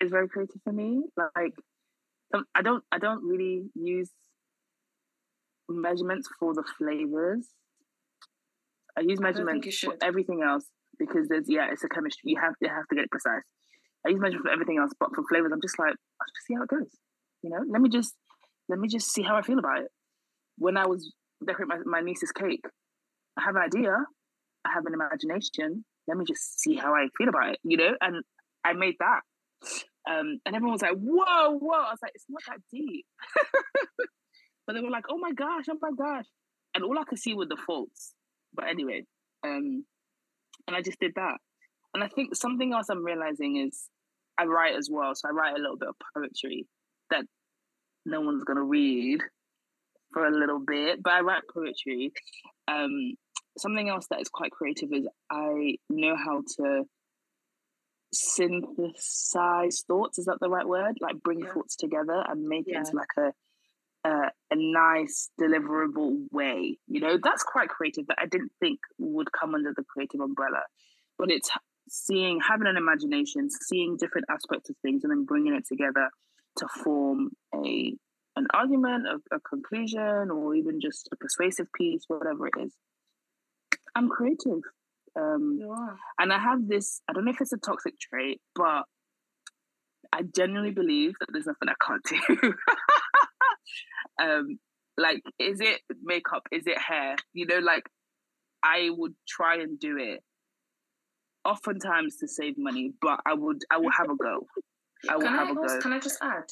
Is 0.00 0.10
very 0.10 0.28
creative 0.28 0.60
for 0.62 0.72
me. 0.72 1.02
Like, 1.16 1.54
I 2.54 2.62
don't, 2.62 2.84
I 2.92 2.98
don't 2.98 3.24
really 3.24 3.64
use 3.74 4.10
measurements 5.68 6.28
for 6.38 6.54
the 6.54 6.62
flavors. 6.78 7.48
I 8.96 9.02
use 9.02 9.20
measurements 9.20 9.78
for 9.78 9.94
everything 10.02 10.42
else 10.42 10.66
because 10.98 11.28
there's 11.28 11.46
yeah, 11.48 11.68
it's 11.70 11.84
a 11.84 11.88
chemistry. 11.88 12.32
You 12.32 12.40
have 12.40 12.54
you 12.60 12.68
have 12.68 12.86
to 12.88 12.94
get 12.94 13.04
it 13.04 13.10
precise. 13.10 13.42
I 14.06 14.10
use 14.10 14.20
measurement 14.20 14.46
for 14.46 14.52
everything 14.52 14.78
else, 14.78 14.92
but 14.98 15.10
for 15.14 15.22
flavors, 15.28 15.50
I'm 15.52 15.60
just 15.60 15.78
like, 15.78 15.90
I'll 15.90 16.32
just 16.34 16.46
see 16.46 16.54
how 16.54 16.62
it 16.62 16.68
goes. 16.68 16.90
You 17.42 17.50
know, 17.50 17.60
let 17.68 17.80
me 17.80 17.88
just 17.88 18.14
let 18.68 18.78
me 18.78 18.88
just 18.88 19.12
see 19.12 19.22
how 19.22 19.36
I 19.36 19.42
feel 19.42 19.58
about 19.58 19.80
it. 19.80 19.88
When 20.56 20.76
I 20.76 20.86
was 20.86 21.12
decorating 21.46 21.82
my, 21.84 21.98
my 21.98 22.04
niece's 22.04 22.32
cake, 22.32 22.64
I 23.38 23.42
have 23.42 23.56
an 23.56 23.62
idea, 23.62 23.96
I 24.64 24.72
have 24.72 24.86
an 24.86 24.94
imagination. 24.94 25.84
Let 26.06 26.16
me 26.16 26.24
just 26.26 26.60
see 26.60 26.74
how 26.74 26.94
I 26.94 27.06
feel 27.16 27.28
about 27.28 27.50
it. 27.50 27.58
You 27.62 27.76
know, 27.76 27.94
and 28.00 28.24
I 28.64 28.72
made 28.72 28.94
that. 29.00 29.20
Um, 30.08 30.40
and 30.46 30.54
everyone 30.56 30.72
was 30.72 30.82
like, 30.82 30.96
"Whoa, 30.96 31.58
whoa!" 31.58 31.76
I 31.76 31.90
was 31.90 31.98
like, 32.02 32.12
"It's 32.14 32.24
not 32.28 32.42
that 32.48 32.60
deep," 32.72 33.04
but 34.66 34.72
they 34.72 34.80
were 34.80 34.90
like, 34.90 35.04
"Oh 35.10 35.18
my 35.18 35.32
gosh, 35.32 35.64
oh 35.70 35.78
my 35.80 35.90
gosh!" 35.96 36.24
And 36.74 36.84
all 36.84 36.98
I 36.98 37.04
could 37.04 37.18
see 37.18 37.34
were 37.34 37.46
the 37.46 37.56
faults. 37.66 38.14
But 38.54 38.68
anyway, 38.68 39.04
um, 39.44 39.84
and 40.66 40.76
I 40.76 40.82
just 40.82 41.00
did 41.00 41.12
that. 41.16 41.38
And 41.94 42.02
I 42.02 42.08
think 42.08 42.34
something 42.34 42.72
else 42.72 42.88
I'm 42.88 43.04
realizing 43.04 43.56
is 43.56 43.88
I 44.38 44.44
write 44.44 44.76
as 44.76 44.88
well. 44.90 45.14
So 45.14 45.28
I 45.28 45.32
write 45.32 45.56
a 45.56 45.60
little 45.60 45.76
bit 45.76 45.88
of 45.88 45.96
poetry 46.14 46.66
that 47.10 47.24
no 48.06 48.20
one's 48.20 48.44
gonna 48.44 48.62
read 48.62 49.20
for 50.12 50.26
a 50.26 50.30
little 50.30 50.60
bit, 50.60 51.02
but 51.02 51.12
I 51.12 51.20
write 51.20 51.42
poetry. 51.52 52.12
Um, 52.66 53.14
something 53.58 53.88
else 53.88 54.06
that 54.10 54.20
is 54.20 54.28
quite 54.28 54.52
creative 54.52 54.90
is 54.92 55.06
I 55.30 55.76
know 55.90 56.16
how 56.16 56.42
to 56.56 56.84
synthesize 58.12 59.84
thoughts. 59.86 60.18
Is 60.18 60.26
that 60.26 60.38
the 60.40 60.48
right 60.48 60.66
word? 60.66 60.96
Like 61.00 61.22
bring 61.22 61.40
yeah. 61.40 61.52
thoughts 61.52 61.76
together 61.76 62.24
and 62.28 62.48
make 62.48 62.64
yeah. 62.66 62.76
it 62.76 62.78
into 62.78 62.96
like 62.96 63.08
a 63.18 63.32
uh, 64.04 64.28
a 64.50 64.54
nice 64.54 65.30
deliverable 65.40 66.26
way. 66.30 66.78
You 66.86 67.00
know, 67.00 67.18
that's 67.22 67.42
quite 67.42 67.68
creative 67.68 68.06
that 68.06 68.18
I 68.20 68.26
didn't 68.26 68.52
think 68.60 68.78
would 68.98 69.28
come 69.32 69.54
under 69.54 69.72
the 69.76 69.84
creative 69.84 70.20
umbrella. 70.20 70.62
But 71.18 71.30
it's 71.30 71.50
seeing, 71.88 72.40
having 72.40 72.68
an 72.68 72.76
imagination, 72.76 73.48
seeing 73.50 73.96
different 73.98 74.26
aspects 74.30 74.70
of 74.70 74.76
things, 74.82 75.04
and 75.04 75.10
then 75.10 75.24
bringing 75.24 75.54
it 75.54 75.66
together 75.66 76.10
to 76.58 76.68
form 76.82 77.30
a 77.54 77.94
an 78.36 78.46
argument, 78.54 79.04
a, 79.04 79.34
a 79.34 79.40
conclusion, 79.40 80.30
or 80.30 80.54
even 80.54 80.80
just 80.80 81.08
a 81.12 81.16
persuasive 81.16 81.66
piece, 81.76 82.04
whatever 82.06 82.46
it 82.46 82.54
is. 82.60 82.72
I'm 83.96 84.08
creative. 84.08 84.62
Um, 85.18 85.58
and 86.18 86.32
I 86.32 86.38
have 86.38 86.68
this, 86.68 87.00
I 87.08 87.12
don't 87.12 87.24
know 87.24 87.32
if 87.32 87.40
it's 87.40 87.52
a 87.52 87.58
toxic 87.58 87.94
trait, 87.98 88.40
but 88.54 88.84
I 90.12 90.22
genuinely 90.34 90.70
believe 90.70 91.14
that 91.20 91.26
there's 91.32 91.46
nothing 91.46 91.68
I 91.68 91.74
can't 91.84 92.26
do. 92.28 92.54
um, 94.22 94.58
like, 94.96 95.22
is 95.38 95.60
it 95.60 95.80
makeup? 96.02 96.42
Is 96.52 96.66
it 96.66 96.78
hair? 96.78 97.16
You 97.32 97.46
know, 97.46 97.58
like 97.58 97.88
I 98.62 98.90
would 98.90 99.14
try 99.28 99.56
and 99.56 99.78
do 99.78 99.96
it 99.98 100.22
oftentimes 101.44 102.16
to 102.16 102.28
save 102.28 102.54
money, 102.58 102.92
but 103.00 103.20
I 103.26 103.34
would 103.34 103.62
I 103.70 103.78
will 103.78 103.90
have 103.90 104.10
a 104.10 104.16
go. 104.16 104.46
I 105.08 105.16
will 105.16 105.22
can 105.22 105.32
have 105.32 105.48
I 105.48 105.52
a 105.52 105.54
go. 105.54 105.80
Can 105.80 105.92
I 105.92 105.98
just 105.98 106.18
add? 106.22 106.50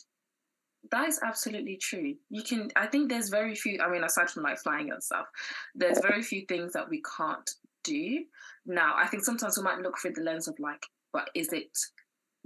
That 0.93 1.09
is 1.09 1.21
absolutely 1.25 1.77
true. 1.77 2.15
You 2.31 2.43
can 2.43 2.71
I 2.77 2.87
think 2.87 3.11
there's 3.11 3.29
very 3.29 3.55
few 3.55 3.81
I 3.83 3.91
mean, 3.91 4.05
aside 4.05 4.31
from 4.31 4.45
like 4.45 4.59
flying 4.59 4.91
and 4.91 5.03
stuff, 5.03 5.27
there's 5.75 5.99
very 6.01 6.23
few 6.23 6.45
things 6.47 6.73
that 6.75 6.89
we 6.89 7.03
can't 7.17 7.51
do. 7.87 8.25
Now, 8.67 8.95
I 8.97 9.07
think 9.07 9.25
sometimes 9.25 9.57
we 9.57 9.63
might 9.63 9.79
look 9.79 9.99
through 9.99 10.13
the 10.13 10.23
lens 10.23 10.49
of 10.49 10.59
like, 10.59 10.85
but 11.13 11.31
is 11.35 11.53
it 11.53 11.71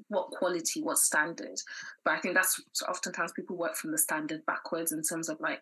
what 0.09 0.31
quality, 0.31 0.83
what 0.83 0.99
standard. 0.99 1.61
But 2.05 2.15
I 2.15 2.21
think 2.21 2.35
that's 2.35 2.61
oftentimes 2.89 3.33
people 3.33 3.57
work 3.57 3.77
from 3.77 3.93
the 3.93 3.99
standard 3.99 4.45
backwards 4.47 4.93
in 4.93 5.03
terms 5.03 5.29
of 5.29 5.41
like, 5.41 5.61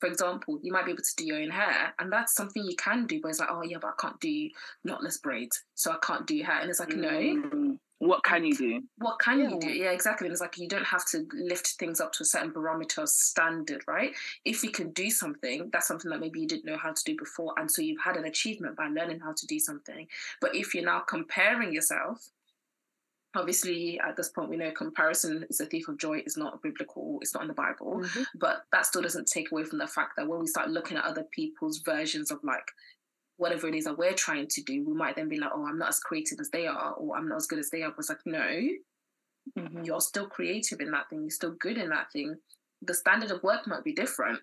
for 0.00 0.06
example, 0.08 0.60
you 0.62 0.72
might 0.72 0.84
be 0.84 0.92
able 0.92 1.02
to 1.02 1.16
do 1.16 1.24
your 1.24 1.40
own 1.40 1.50
hair, 1.50 1.92
and 1.98 2.12
that's 2.12 2.34
something 2.34 2.62
you 2.64 2.76
can 2.76 3.06
do. 3.06 3.20
But 3.20 3.30
it's 3.30 3.40
like, 3.40 3.48
oh 3.50 3.62
yeah, 3.62 3.78
but 3.80 3.88
I 3.88 4.00
can't 4.00 4.20
do 4.20 4.48
knotless 4.86 5.20
braids, 5.20 5.64
so 5.74 5.90
I 5.90 5.96
can't 6.02 6.26
do 6.26 6.40
hair. 6.42 6.60
And 6.60 6.70
it's 6.70 6.80
like, 6.80 6.90
mm-hmm. 6.90 7.70
no. 7.70 7.78
What 7.98 8.22
can 8.22 8.44
you 8.44 8.54
do? 8.54 8.82
What 8.98 9.18
can 9.18 9.40
yeah. 9.40 9.48
you 9.48 9.60
do? 9.60 9.70
Yeah, 9.70 9.90
exactly. 9.90 10.26
And 10.26 10.32
it's 10.32 10.40
like 10.40 10.56
you 10.56 10.68
don't 10.68 10.86
have 10.86 11.04
to 11.06 11.26
lift 11.34 11.66
things 11.78 12.00
up 12.00 12.12
to 12.12 12.22
a 12.22 12.26
certain 12.26 12.52
barometer 12.52 13.06
standard, 13.06 13.82
right? 13.88 14.12
If 14.44 14.62
you 14.62 14.70
can 14.70 14.90
do 14.92 15.10
something, 15.10 15.68
that's 15.72 15.88
something 15.88 16.10
that 16.10 16.20
maybe 16.20 16.40
you 16.40 16.46
didn't 16.46 16.64
know 16.64 16.78
how 16.78 16.92
to 16.92 17.04
do 17.04 17.16
before, 17.16 17.54
and 17.56 17.70
so 17.70 17.82
you've 17.82 18.00
had 18.00 18.16
an 18.16 18.24
achievement 18.24 18.76
by 18.76 18.86
learning 18.86 19.20
how 19.20 19.32
to 19.32 19.46
do 19.46 19.58
something. 19.58 20.06
But 20.40 20.54
if 20.54 20.74
you're 20.74 20.84
now 20.84 21.00
comparing 21.00 21.72
yourself 21.72 22.30
obviously 23.34 24.00
at 24.00 24.16
this 24.16 24.30
point 24.30 24.48
we 24.48 24.56
know 24.56 24.70
comparison 24.70 25.44
is 25.50 25.60
a 25.60 25.66
thief 25.66 25.88
of 25.88 25.98
joy 25.98 26.22
is 26.24 26.36
not 26.36 26.62
biblical 26.62 27.18
it's 27.20 27.34
not 27.34 27.42
in 27.42 27.48
the 27.48 27.54
bible 27.54 28.00
mm-hmm. 28.02 28.22
but 28.40 28.64
that 28.72 28.86
still 28.86 29.02
doesn't 29.02 29.26
take 29.26 29.52
away 29.52 29.64
from 29.64 29.78
the 29.78 29.86
fact 29.86 30.12
that 30.16 30.26
when 30.26 30.40
we 30.40 30.46
start 30.46 30.70
looking 30.70 30.96
at 30.96 31.04
other 31.04 31.24
people's 31.32 31.78
versions 31.78 32.30
of 32.30 32.42
like 32.42 32.70
whatever 33.38 33.68
it 33.68 33.74
is 33.74 33.84
that 33.84 33.96
we're 33.96 34.12
trying 34.12 34.46
to 34.48 34.62
do 34.62 34.84
we 34.84 34.92
might 34.92 35.16
then 35.16 35.28
be 35.28 35.38
like 35.38 35.50
oh 35.54 35.66
i'm 35.66 35.78
not 35.78 35.88
as 35.88 36.00
creative 36.00 36.38
as 36.40 36.50
they 36.50 36.66
are 36.66 36.92
or 36.92 37.16
i'm 37.16 37.28
not 37.28 37.36
as 37.36 37.46
good 37.46 37.58
as 37.58 37.70
they 37.70 37.82
are. 37.82 37.90
But 37.90 38.00
it's 38.00 38.08
like 38.10 38.26
no 38.26 38.40
mm-hmm. 39.58 39.84
you're 39.84 40.00
still 40.00 40.26
creative 40.26 40.80
in 40.80 40.90
that 40.90 41.08
thing 41.08 41.22
you're 41.22 41.30
still 41.30 41.54
good 41.58 41.78
in 41.78 41.88
that 41.90 42.12
thing. 42.12 42.36
The 42.82 42.94
standard 42.94 43.30
of 43.30 43.42
work 43.42 43.66
might 43.66 43.84
be 43.84 43.92
different 43.92 44.40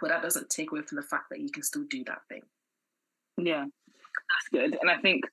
but 0.00 0.10
that 0.10 0.22
doesn't 0.22 0.50
take 0.50 0.70
away 0.70 0.82
from 0.82 0.96
the 0.96 1.02
fact 1.02 1.24
that 1.30 1.40
you 1.40 1.50
can 1.50 1.64
still 1.64 1.84
do 1.90 2.04
that 2.04 2.20
thing. 2.28 2.42
Yeah. 3.36 3.64
That's 3.64 4.48
good 4.52 4.78
and 4.80 4.90
i 4.90 4.98
think 5.00 5.24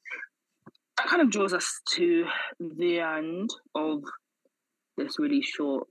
that 0.97 1.07
kind 1.07 1.21
of 1.21 1.29
draws 1.29 1.53
us 1.53 1.81
to 1.95 2.25
the 2.59 2.99
end 2.99 3.49
of 3.73 4.01
this 4.97 5.19
really 5.19 5.41
short, 5.41 5.87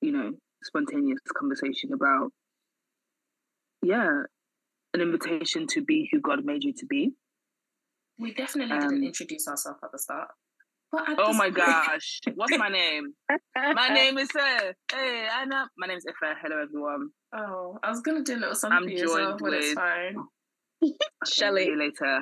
you 0.00 0.12
know, 0.12 0.32
spontaneous 0.64 1.20
conversation 1.36 1.92
about, 1.92 2.32
yeah, 3.82 4.22
an 4.94 5.00
invitation 5.00 5.66
to 5.68 5.82
be 5.82 6.08
who 6.12 6.20
God 6.20 6.44
made 6.44 6.64
you 6.64 6.72
to 6.74 6.86
be. 6.86 7.12
We 8.18 8.34
definitely 8.34 8.76
um, 8.76 8.80
didn't 8.80 9.04
introduce 9.04 9.48
ourselves 9.48 9.78
at 9.82 9.92
the 9.92 9.98
start. 9.98 10.28
oh 10.92 11.32
my 11.32 11.50
gosh, 11.50 12.20
what's 12.34 12.56
my 12.58 12.68
name? 12.68 13.14
my 13.56 13.88
name 13.94 14.18
is 14.18 14.28
uh, 14.38 14.72
hey 14.90 15.28
Anna. 15.40 15.68
My 15.78 15.86
name 15.86 15.98
is 15.98 16.04
Ife. 16.06 16.36
Hello 16.42 16.60
everyone. 16.60 17.10
Oh, 17.34 17.78
I 17.82 17.90
was 17.90 18.00
gonna 18.00 18.22
do 18.22 18.34
a 18.34 18.40
little 18.40 18.54
something 18.54 18.90
I'm 18.90 18.96
joined 18.96 19.08
well, 19.08 19.36
but 19.38 19.50
with... 19.52 19.62
it's 19.62 19.74
fine. 19.74 20.16
okay, 20.84 20.96
Shelly. 21.26 21.64
See 21.64 21.70
you 21.70 21.78
later. 21.78 22.20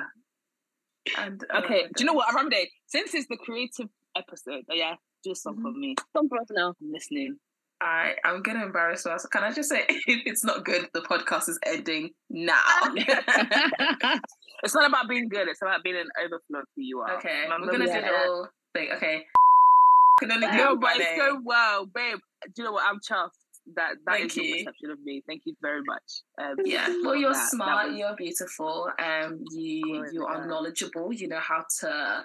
And 1.17 1.43
uh, 1.51 1.61
okay, 1.63 1.87
do 1.95 2.03
you 2.03 2.05
know 2.05 2.13
what, 2.13 2.33
Aramide? 2.33 2.67
Since 2.87 3.15
it's 3.15 3.27
the 3.27 3.37
creative 3.37 3.87
episode, 4.15 4.65
oh 4.69 4.75
yeah, 4.75 4.95
do 5.23 5.33
something 5.33 5.63
mm-hmm. 5.63 5.73
for 5.73 5.79
me. 5.79 5.95
Some 6.15 6.29
for 6.29 6.37
us 6.37 6.47
now. 6.51 6.75
I'm 6.79 6.91
listening. 6.91 7.37
I 7.81 8.13
I'm 8.25 8.41
getting 8.41 8.61
embarrassed. 8.61 9.03
So 9.03 9.17
can 9.31 9.43
I 9.43 9.51
just 9.51 9.69
say, 9.69 9.85
if 9.87 10.21
it's 10.25 10.43
not 10.43 10.65
good, 10.65 10.87
the 10.93 11.01
podcast 11.01 11.49
is 11.49 11.59
ending 11.65 12.11
now. 12.29 12.61
it's 14.63 14.75
not 14.75 14.89
about 14.89 15.07
being 15.07 15.29
good. 15.29 15.47
It's 15.47 15.61
about 15.61 15.83
being 15.83 15.95
an 15.95 16.09
overflow 16.19 16.61
for 16.61 16.81
you 16.81 16.99
are. 16.99 17.17
Okay, 17.17 17.45
I'm, 17.49 17.61
gonna, 17.65 17.85
gonna 17.85 17.85
do 17.85 17.99
a 17.99 18.19
little 18.19 18.47
thing. 18.73 18.89
Okay. 18.93 19.25
can 20.19 20.31
only 20.31 20.47
no, 20.47 20.75
but 20.75 20.97
it's 20.97 21.17
so 21.17 21.41
well, 21.43 21.85
babe. 21.85 22.17
Do 22.45 22.51
you 22.57 22.63
know 22.65 22.73
what? 22.73 22.83
I'm 22.85 22.99
chuffed. 22.99 23.31
That 23.75 23.95
that 24.05 24.17
Thank 24.17 24.25
is 24.25 24.37
your 24.37 24.57
perception 24.57 24.89
of 24.91 24.99
me. 25.03 25.21
Thank 25.27 25.43
you 25.45 25.55
very 25.61 25.81
much. 25.85 26.23
Um, 26.41 26.55
yeah, 26.65 26.87
well, 27.03 27.15
you're 27.15 27.33
that. 27.33 27.51
smart. 27.51 27.85
That 27.85 27.91
was... 27.91 27.99
You're 27.99 28.15
beautiful. 28.15 28.89
Um, 28.97 29.43
you 29.51 30.05
you 30.11 30.25
are 30.25 30.47
knowledgeable. 30.47 31.13
You 31.13 31.27
know 31.27 31.39
how 31.39 31.65
to 31.81 32.23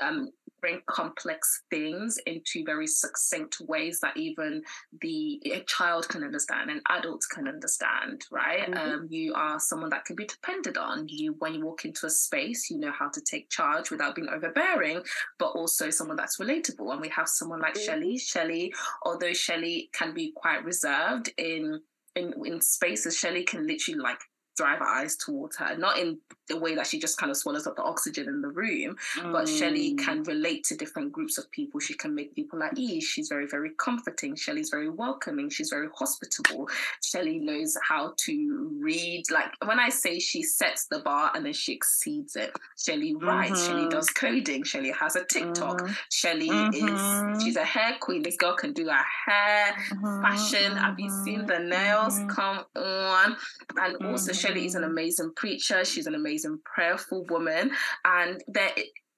um 0.00 0.30
bring 0.60 0.80
complex 0.86 1.62
things 1.70 2.18
into 2.26 2.64
very 2.64 2.86
succinct 2.86 3.58
ways 3.60 4.00
that 4.00 4.16
even 4.16 4.62
the 5.00 5.40
a 5.46 5.60
child 5.64 6.08
can 6.08 6.22
understand 6.22 6.70
and 6.70 6.80
adults 6.88 7.26
can 7.26 7.48
understand 7.48 8.24
right 8.30 8.70
mm-hmm. 8.70 8.78
um, 8.78 9.06
you 9.10 9.32
are 9.34 9.58
someone 9.60 9.90
that 9.90 10.04
can 10.04 10.16
be 10.16 10.26
depended 10.26 10.76
on 10.76 11.06
you 11.08 11.34
when 11.38 11.54
you 11.54 11.64
walk 11.64 11.84
into 11.84 12.06
a 12.06 12.10
space 12.10 12.70
you 12.70 12.78
know 12.78 12.92
how 12.92 13.08
to 13.08 13.20
take 13.20 13.48
charge 13.50 13.90
without 13.90 14.14
being 14.14 14.28
overbearing 14.28 15.02
but 15.38 15.50
also 15.50 15.90
someone 15.90 16.16
that's 16.16 16.38
relatable 16.38 16.90
and 16.92 17.00
we 17.00 17.08
have 17.08 17.28
someone 17.28 17.60
like 17.60 17.74
mm-hmm. 17.74 17.84
Shelly 17.84 18.18
Shelly 18.18 18.74
although 19.04 19.32
Shelly 19.32 19.90
can 19.92 20.14
be 20.14 20.32
quite 20.34 20.64
reserved 20.64 21.30
in 21.38 21.80
in, 22.18 22.34
in 22.44 22.60
spaces, 22.60 23.16
Shelly 23.16 23.44
can 23.44 23.66
literally 23.66 24.00
like 24.00 24.20
drive 24.58 24.80
our 24.82 24.88
eyes 24.88 25.16
towards 25.16 25.56
her, 25.56 25.76
not 25.78 25.98
in 25.98 26.18
the 26.48 26.58
way 26.58 26.74
that 26.74 26.86
she 26.86 26.98
just 26.98 27.18
kind 27.18 27.30
of 27.30 27.36
swallows 27.36 27.66
up 27.66 27.76
the 27.76 27.82
oxygen 27.82 28.26
in 28.28 28.40
the 28.40 28.48
room, 28.48 28.96
mm. 29.16 29.32
but 29.32 29.48
Shelly 29.48 29.94
can 29.94 30.22
relate 30.24 30.64
to 30.64 30.76
different 30.76 31.12
groups 31.12 31.38
of 31.38 31.50
people. 31.52 31.78
She 31.78 31.94
can 31.94 32.14
make 32.14 32.34
people 32.34 32.62
at 32.62 32.76
ease. 32.76 33.04
She's 33.04 33.28
very, 33.28 33.46
very 33.46 33.70
comforting. 33.78 34.34
Shelly's 34.34 34.70
very 34.70 34.90
welcoming. 34.90 35.50
She's 35.50 35.70
very 35.70 35.88
hospitable. 35.94 36.68
Shelly 37.04 37.38
knows 37.38 37.76
how 37.86 38.14
to 38.16 38.78
read. 38.80 39.24
Like 39.30 39.52
when 39.64 39.78
I 39.78 39.90
say 39.90 40.18
she 40.18 40.42
sets 40.42 40.86
the 40.86 41.00
bar 41.00 41.30
and 41.34 41.44
then 41.46 41.52
she 41.52 41.74
exceeds 41.74 42.34
it. 42.34 42.52
Shelly 42.78 43.14
writes. 43.14 43.60
Mm-hmm. 43.60 43.66
Shelly 43.66 43.88
does 43.88 44.10
coding. 44.10 44.64
Shelly 44.64 44.90
has 44.90 45.16
a 45.16 45.24
TikTok. 45.24 45.82
Mm-hmm. 45.82 45.92
Shelly 46.10 46.48
mm-hmm. 46.48 47.36
is 47.36 47.42
she's 47.42 47.56
a 47.56 47.64
hair 47.64 47.96
queen. 48.00 48.22
This 48.22 48.36
girl 48.36 48.56
can 48.56 48.72
do 48.72 48.86
her 48.88 49.04
hair, 49.26 49.74
mm-hmm. 49.92 50.22
fashion. 50.22 50.76
Have 50.76 50.98
you 50.98 51.10
seen 51.24 51.46
the 51.46 51.58
nails? 51.58 52.18
Mm-hmm. 52.18 52.28
Come 52.28 52.64
on. 52.74 53.36
And 53.76 54.06
also 54.06 54.32
Shelly 54.32 54.47
Shelley 54.48 54.66
is 54.66 54.74
an 54.74 54.84
amazing 54.84 55.32
preacher. 55.36 55.84
She's 55.84 56.06
an 56.06 56.14
amazing 56.14 56.58
prayerful 56.64 57.24
woman. 57.28 57.70
And 58.04 58.42
there 58.48 58.70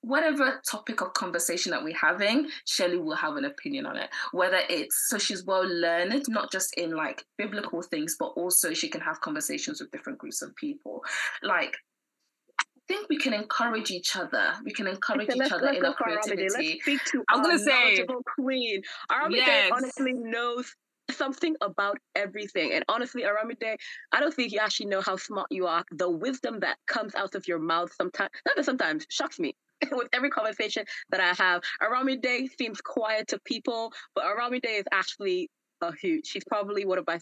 whatever 0.02 0.60
topic 0.68 1.02
of 1.02 1.12
conversation 1.12 1.70
that 1.70 1.84
we're 1.84 1.96
having, 1.96 2.48
Shelley 2.64 2.96
will 2.98 3.16
have 3.16 3.36
an 3.36 3.44
opinion 3.44 3.86
on 3.86 3.96
it. 3.96 4.08
Whether 4.32 4.60
it's 4.68 5.08
so 5.08 5.18
she's 5.18 5.44
well 5.44 5.66
learned, 5.66 6.24
not 6.28 6.50
just 6.50 6.74
in 6.78 6.92
like 6.92 7.24
biblical 7.36 7.82
things, 7.82 8.16
but 8.18 8.28
also 8.36 8.72
she 8.72 8.88
can 8.88 9.00
have 9.02 9.20
conversations 9.20 9.80
with 9.80 9.90
different 9.90 10.18
groups 10.18 10.42
of 10.42 10.54
people. 10.56 11.02
Like 11.42 11.76
I 12.60 12.64
think 12.88 13.08
we 13.08 13.18
can 13.18 13.34
encourage 13.34 13.90
each 13.90 14.16
other. 14.16 14.54
We 14.64 14.72
can 14.72 14.86
encourage 14.86 15.28
each 15.28 15.52
other 15.52 15.68
in 15.68 15.84
our 15.84 15.94
creativity. 15.94 16.48
Let's 16.48 16.82
speak 16.82 17.04
to 17.12 17.22
I'm 17.28 17.42
gonna 17.42 17.58
say 17.58 18.04
queen. 18.36 18.82
Aramide 19.12 19.36
yes. 19.36 19.70
honestly 19.72 20.12
knows 20.14 20.74
something 21.16 21.56
about 21.60 21.98
everything. 22.14 22.72
And 22.72 22.84
honestly, 22.88 23.22
Aramide, 23.22 23.76
I 24.12 24.20
don't 24.20 24.34
think 24.34 24.52
you 24.52 24.58
actually 24.58 24.86
know 24.86 25.00
how 25.00 25.16
smart 25.16 25.48
you 25.50 25.66
are. 25.66 25.84
The 25.90 26.10
wisdom 26.10 26.60
that 26.60 26.76
comes 26.86 27.14
out 27.14 27.34
of 27.34 27.46
your 27.48 27.58
mouth 27.58 27.92
sometimes, 27.94 28.30
not 28.46 28.56
that 28.56 28.64
sometimes, 28.64 29.06
shocks 29.08 29.38
me. 29.38 29.54
With 29.92 30.08
every 30.12 30.30
conversation 30.30 30.84
that 31.10 31.20
I 31.20 31.32
have, 31.42 31.62
Aramide 31.82 32.48
seems 32.58 32.80
quiet 32.82 33.28
to 33.28 33.38
people, 33.44 33.92
but 34.14 34.24
Aramide 34.24 34.66
is 34.66 34.84
actually 34.92 35.48
a 35.80 35.94
huge. 35.94 36.26
She's 36.26 36.44
probably 36.44 36.84
one 36.84 36.98
of 36.98 37.06
my 37.06 37.20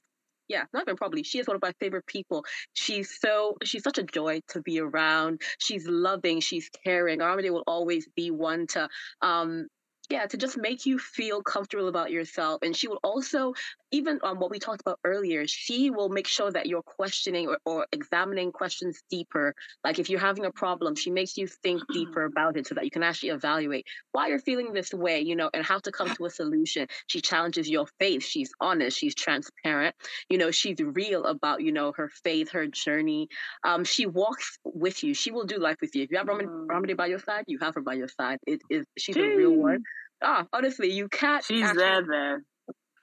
yeah, 0.48 0.64
not 0.72 0.82
even 0.84 0.96
probably. 0.96 1.22
She 1.22 1.38
is 1.38 1.46
one 1.46 1.56
of 1.56 1.62
my 1.62 1.72
favorite 1.78 2.06
people. 2.06 2.44
She's 2.72 3.20
so 3.20 3.56
she's 3.62 3.82
such 3.82 3.98
a 3.98 4.02
joy 4.02 4.40
to 4.48 4.62
be 4.62 4.80
around. 4.80 5.42
She's 5.58 5.86
loving. 5.86 6.40
She's 6.40 6.70
caring. 6.84 7.18
Aramide 7.20 7.50
will 7.50 7.64
always 7.66 8.08
be 8.16 8.30
one 8.30 8.66
to 8.68 8.88
um 9.20 9.68
yeah 10.10 10.26
to 10.26 10.36
just 10.36 10.56
make 10.56 10.86
you 10.86 10.98
feel 10.98 11.42
comfortable 11.42 11.88
about 11.88 12.10
yourself 12.10 12.60
and 12.62 12.74
she 12.74 12.88
will 12.88 13.00
also 13.02 13.52
even 13.90 14.18
on 14.22 14.38
what 14.38 14.50
we 14.50 14.58
talked 14.58 14.80
about 14.80 14.98
earlier 15.04 15.46
she 15.46 15.90
will 15.90 16.08
make 16.08 16.26
sure 16.26 16.50
that 16.50 16.66
you're 16.66 16.82
questioning 16.82 17.48
or, 17.48 17.58
or 17.64 17.86
examining 17.92 18.52
questions 18.52 19.02
deeper. 19.10 19.54
Like 19.82 19.98
if 19.98 20.10
you're 20.10 20.20
having 20.20 20.44
a 20.44 20.50
problem 20.50 20.94
she 20.94 21.10
makes 21.10 21.36
you 21.36 21.46
think 21.46 21.82
deeper 21.92 22.24
about 22.24 22.56
it 22.56 22.66
so 22.66 22.74
that 22.74 22.84
you 22.84 22.90
can 22.90 23.02
actually 23.02 23.30
evaluate 23.30 23.86
why 24.12 24.28
you're 24.28 24.38
feeling 24.38 24.72
this 24.72 24.92
way 24.92 25.20
you 25.20 25.36
know 25.36 25.50
and 25.52 25.64
how 25.64 25.78
to 25.80 25.92
come 25.92 26.14
to 26.14 26.26
a 26.26 26.30
solution. 26.30 26.86
She 27.06 27.20
challenges 27.20 27.68
your 27.68 27.86
faith. 27.98 28.22
She's 28.24 28.52
honest. 28.60 28.98
She's 28.98 29.14
transparent. 29.14 29.94
You 30.28 30.38
know 30.38 30.50
she's 30.50 30.78
real 30.80 31.24
about 31.24 31.62
you 31.62 31.72
know 31.72 31.92
her 31.96 32.08
faith 32.08 32.50
her 32.52 32.66
journey. 32.66 33.28
Um 33.64 33.84
she 33.84 34.06
walks 34.06 34.58
with 34.64 35.02
you. 35.02 35.14
She 35.14 35.30
will 35.30 35.44
do 35.44 35.58
life 35.58 35.76
with 35.80 35.94
you. 35.94 36.02
If 36.02 36.10
you 36.10 36.18
have 36.18 36.28
Aramide 36.28 36.96
by 36.96 37.06
your 37.06 37.18
side 37.18 37.44
you 37.46 37.58
have 37.60 37.74
her 37.74 37.80
by 37.80 37.94
your 37.94 38.08
side. 38.08 38.38
It 38.46 38.60
is 38.70 38.84
she's 38.98 39.16
a 39.16 39.20
real 39.20 39.54
one 39.54 39.82
ah, 40.22 40.46
honestly, 40.52 40.92
you 40.92 41.08
can't. 41.08 41.44
She's 41.44 41.64
actually, 41.64 41.78
there, 41.78 42.06
there. 42.06 42.42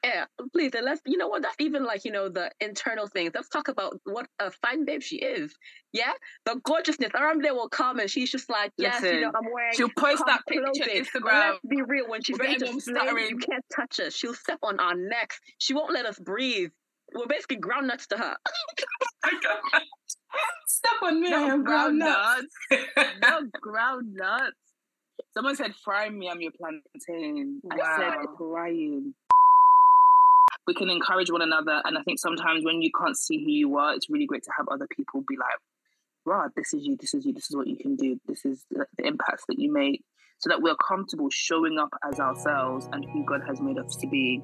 Yeah, 0.03 0.25
please. 0.53 0.71
And 0.75 0.85
let's, 0.85 1.01
you 1.05 1.17
know 1.17 1.27
what? 1.27 1.41
That's 1.41 1.55
even 1.59 1.83
like, 1.83 2.05
you 2.05 2.11
know, 2.11 2.29
the 2.29 2.51
internal 2.59 3.07
things. 3.07 3.31
Let's 3.33 3.49
talk 3.49 3.69
about 3.69 3.99
what 4.03 4.27
a 4.39 4.51
fine 4.51 4.85
babe 4.85 5.01
she 5.01 5.15
is. 5.17 5.55
Yeah, 5.93 6.11
the 6.45 6.59
gorgeousness. 6.63 7.11
Aramide 7.13 7.51
will 7.51 7.69
come 7.69 7.99
and 7.99 8.09
she's 8.09 8.29
just 8.31 8.47
like, 8.47 8.71
yes, 8.77 9.01
Listen, 9.01 9.15
you 9.15 9.21
know, 9.21 9.31
I'm 9.35 9.51
wearing. 9.51 9.73
She'll 9.75 9.89
post 9.97 10.23
that 10.27 10.41
picture 10.47 10.63
on 10.63 10.73
Instagram. 10.75 11.51
Let's 11.51 11.59
be 11.67 11.81
real. 11.81 12.07
When 12.07 12.21
she's 12.21 12.37
ready 12.37 12.57
to 12.57 12.79
flame, 12.79 13.17
you 13.17 13.37
can't 13.37 13.65
touch 13.75 13.99
us. 13.99 14.13
She'll 14.13 14.35
step 14.35 14.59
on 14.61 14.79
our 14.79 14.95
necks. 14.95 15.39
She 15.57 15.73
won't 15.73 15.91
let 15.91 16.05
us 16.05 16.19
breathe. 16.19 16.69
We're 17.15 17.27
basically 17.27 17.57
ground 17.57 17.87
nuts 17.87 18.05
to 18.07 18.17
her. 18.17 18.35
Step 20.67 20.91
on 21.01 21.21
me, 21.21 21.29
no, 21.29 21.45
I 21.45 21.53
am 21.53 21.63
ground 21.63 21.99
nuts. 21.99 22.45
no 23.21 23.41
ground 23.61 24.13
nuts. 24.13 24.64
Someone 25.35 25.55
said, 25.55 25.75
"Fry 25.75 26.09
me, 26.09 26.29
I'm 26.29 26.39
your 26.39 26.51
plantain." 26.51 27.59
Wow. 27.63 27.75
I 27.81 27.97
said, 27.97 28.27
"Crying." 28.37 29.13
We 30.65 30.73
can 30.73 30.89
encourage 30.89 31.29
one 31.29 31.41
another, 31.41 31.81
and 31.83 31.97
I 31.97 32.03
think 32.03 32.19
sometimes 32.19 32.63
when 32.63 32.81
you 32.81 32.89
can't 32.97 33.17
see 33.17 33.43
who 33.43 33.51
you 33.51 33.77
are, 33.77 33.93
it's 33.93 34.09
really 34.09 34.25
great 34.25 34.43
to 34.43 34.51
have 34.57 34.67
other 34.69 34.87
people 34.87 35.23
be 35.27 35.35
like, 35.35 35.59
"Rod, 36.25 36.51
this 36.55 36.73
is 36.73 36.85
you. 36.85 36.95
This 36.95 37.13
is 37.13 37.25
you. 37.25 37.33
This 37.33 37.49
is 37.49 37.55
what 37.55 37.67
you 37.67 37.75
can 37.75 37.97
do. 37.97 38.17
This 38.27 38.45
is 38.45 38.65
the, 38.71 38.87
the 38.97 39.05
impacts 39.05 39.43
that 39.49 39.59
you 39.59 39.71
make." 39.71 40.01
So 40.39 40.49
that 40.49 40.61
we're 40.61 40.75
comfortable 40.75 41.29
showing 41.29 41.79
up 41.79 41.89
as 42.03 42.19
ourselves 42.19 42.87
and 42.91 43.05
who 43.05 43.25
God 43.25 43.41
has 43.47 43.59
made 43.61 43.77
us 43.77 43.95
to 43.97 44.07
be, 44.07 44.41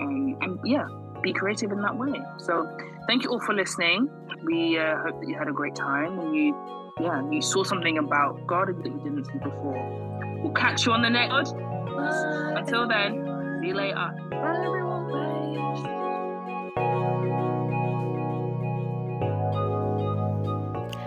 um, 0.00 0.36
and 0.40 0.58
yeah, 0.64 0.86
be 1.22 1.32
creative 1.32 1.70
in 1.70 1.82
that 1.82 1.96
way. 1.98 2.20
So, 2.38 2.66
thank 3.06 3.24
you 3.24 3.30
all 3.30 3.40
for 3.40 3.54
listening. 3.54 4.08
We 4.44 4.78
uh, 4.78 4.96
hope 5.02 5.20
that 5.20 5.28
you 5.28 5.36
had 5.38 5.48
a 5.48 5.52
great 5.52 5.74
time 5.74 6.18
and 6.18 6.36
you, 6.36 6.54
yeah, 7.00 7.22
you 7.30 7.42
saw 7.42 7.62
something 7.64 7.98
about 7.98 8.46
God 8.46 8.68
that 8.68 8.86
you 8.86 9.00
didn't 9.02 9.24
see 9.26 9.38
before. 9.38 10.19
We'll 10.42 10.52
catch 10.52 10.86
you 10.86 10.92
on 10.92 11.02
the 11.02 11.10
next. 11.10 11.52
Bye. 11.52 12.54
Until 12.56 12.88
then, 12.88 13.58
see 13.60 13.68
you 13.68 13.74
later. 13.74 14.10
Bye, 14.30 14.62
everyone. 14.64 14.90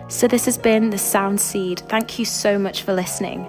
So, 0.10 0.28
this 0.28 0.46
has 0.46 0.60
been 0.60 0.92
The 0.92 1.00
Sound 1.00 1.42
Seed. 1.42 1.80
Thank 1.90 2.20
you 2.20 2.26
so 2.26 2.60
much 2.60 2.84
for 2.84 2.94
listening. 2.94 3.48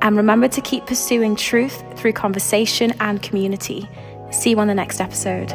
And 0.00 0.16
remember 0.16 0.48
to 0.48 0.60
keep 0.62 0.86
pursuing 0.86 1.36
truth 1.36 1.84
through 1.96 2.14
conversation 2.14 2.94
and 3.00 3.22
community. 3.22 3.86
See 4.30 4.50
you 4.50 4.58
on 4.58 4.66
the 4.66 4.74
next 4.74 5.00
episode. 5.00 5.52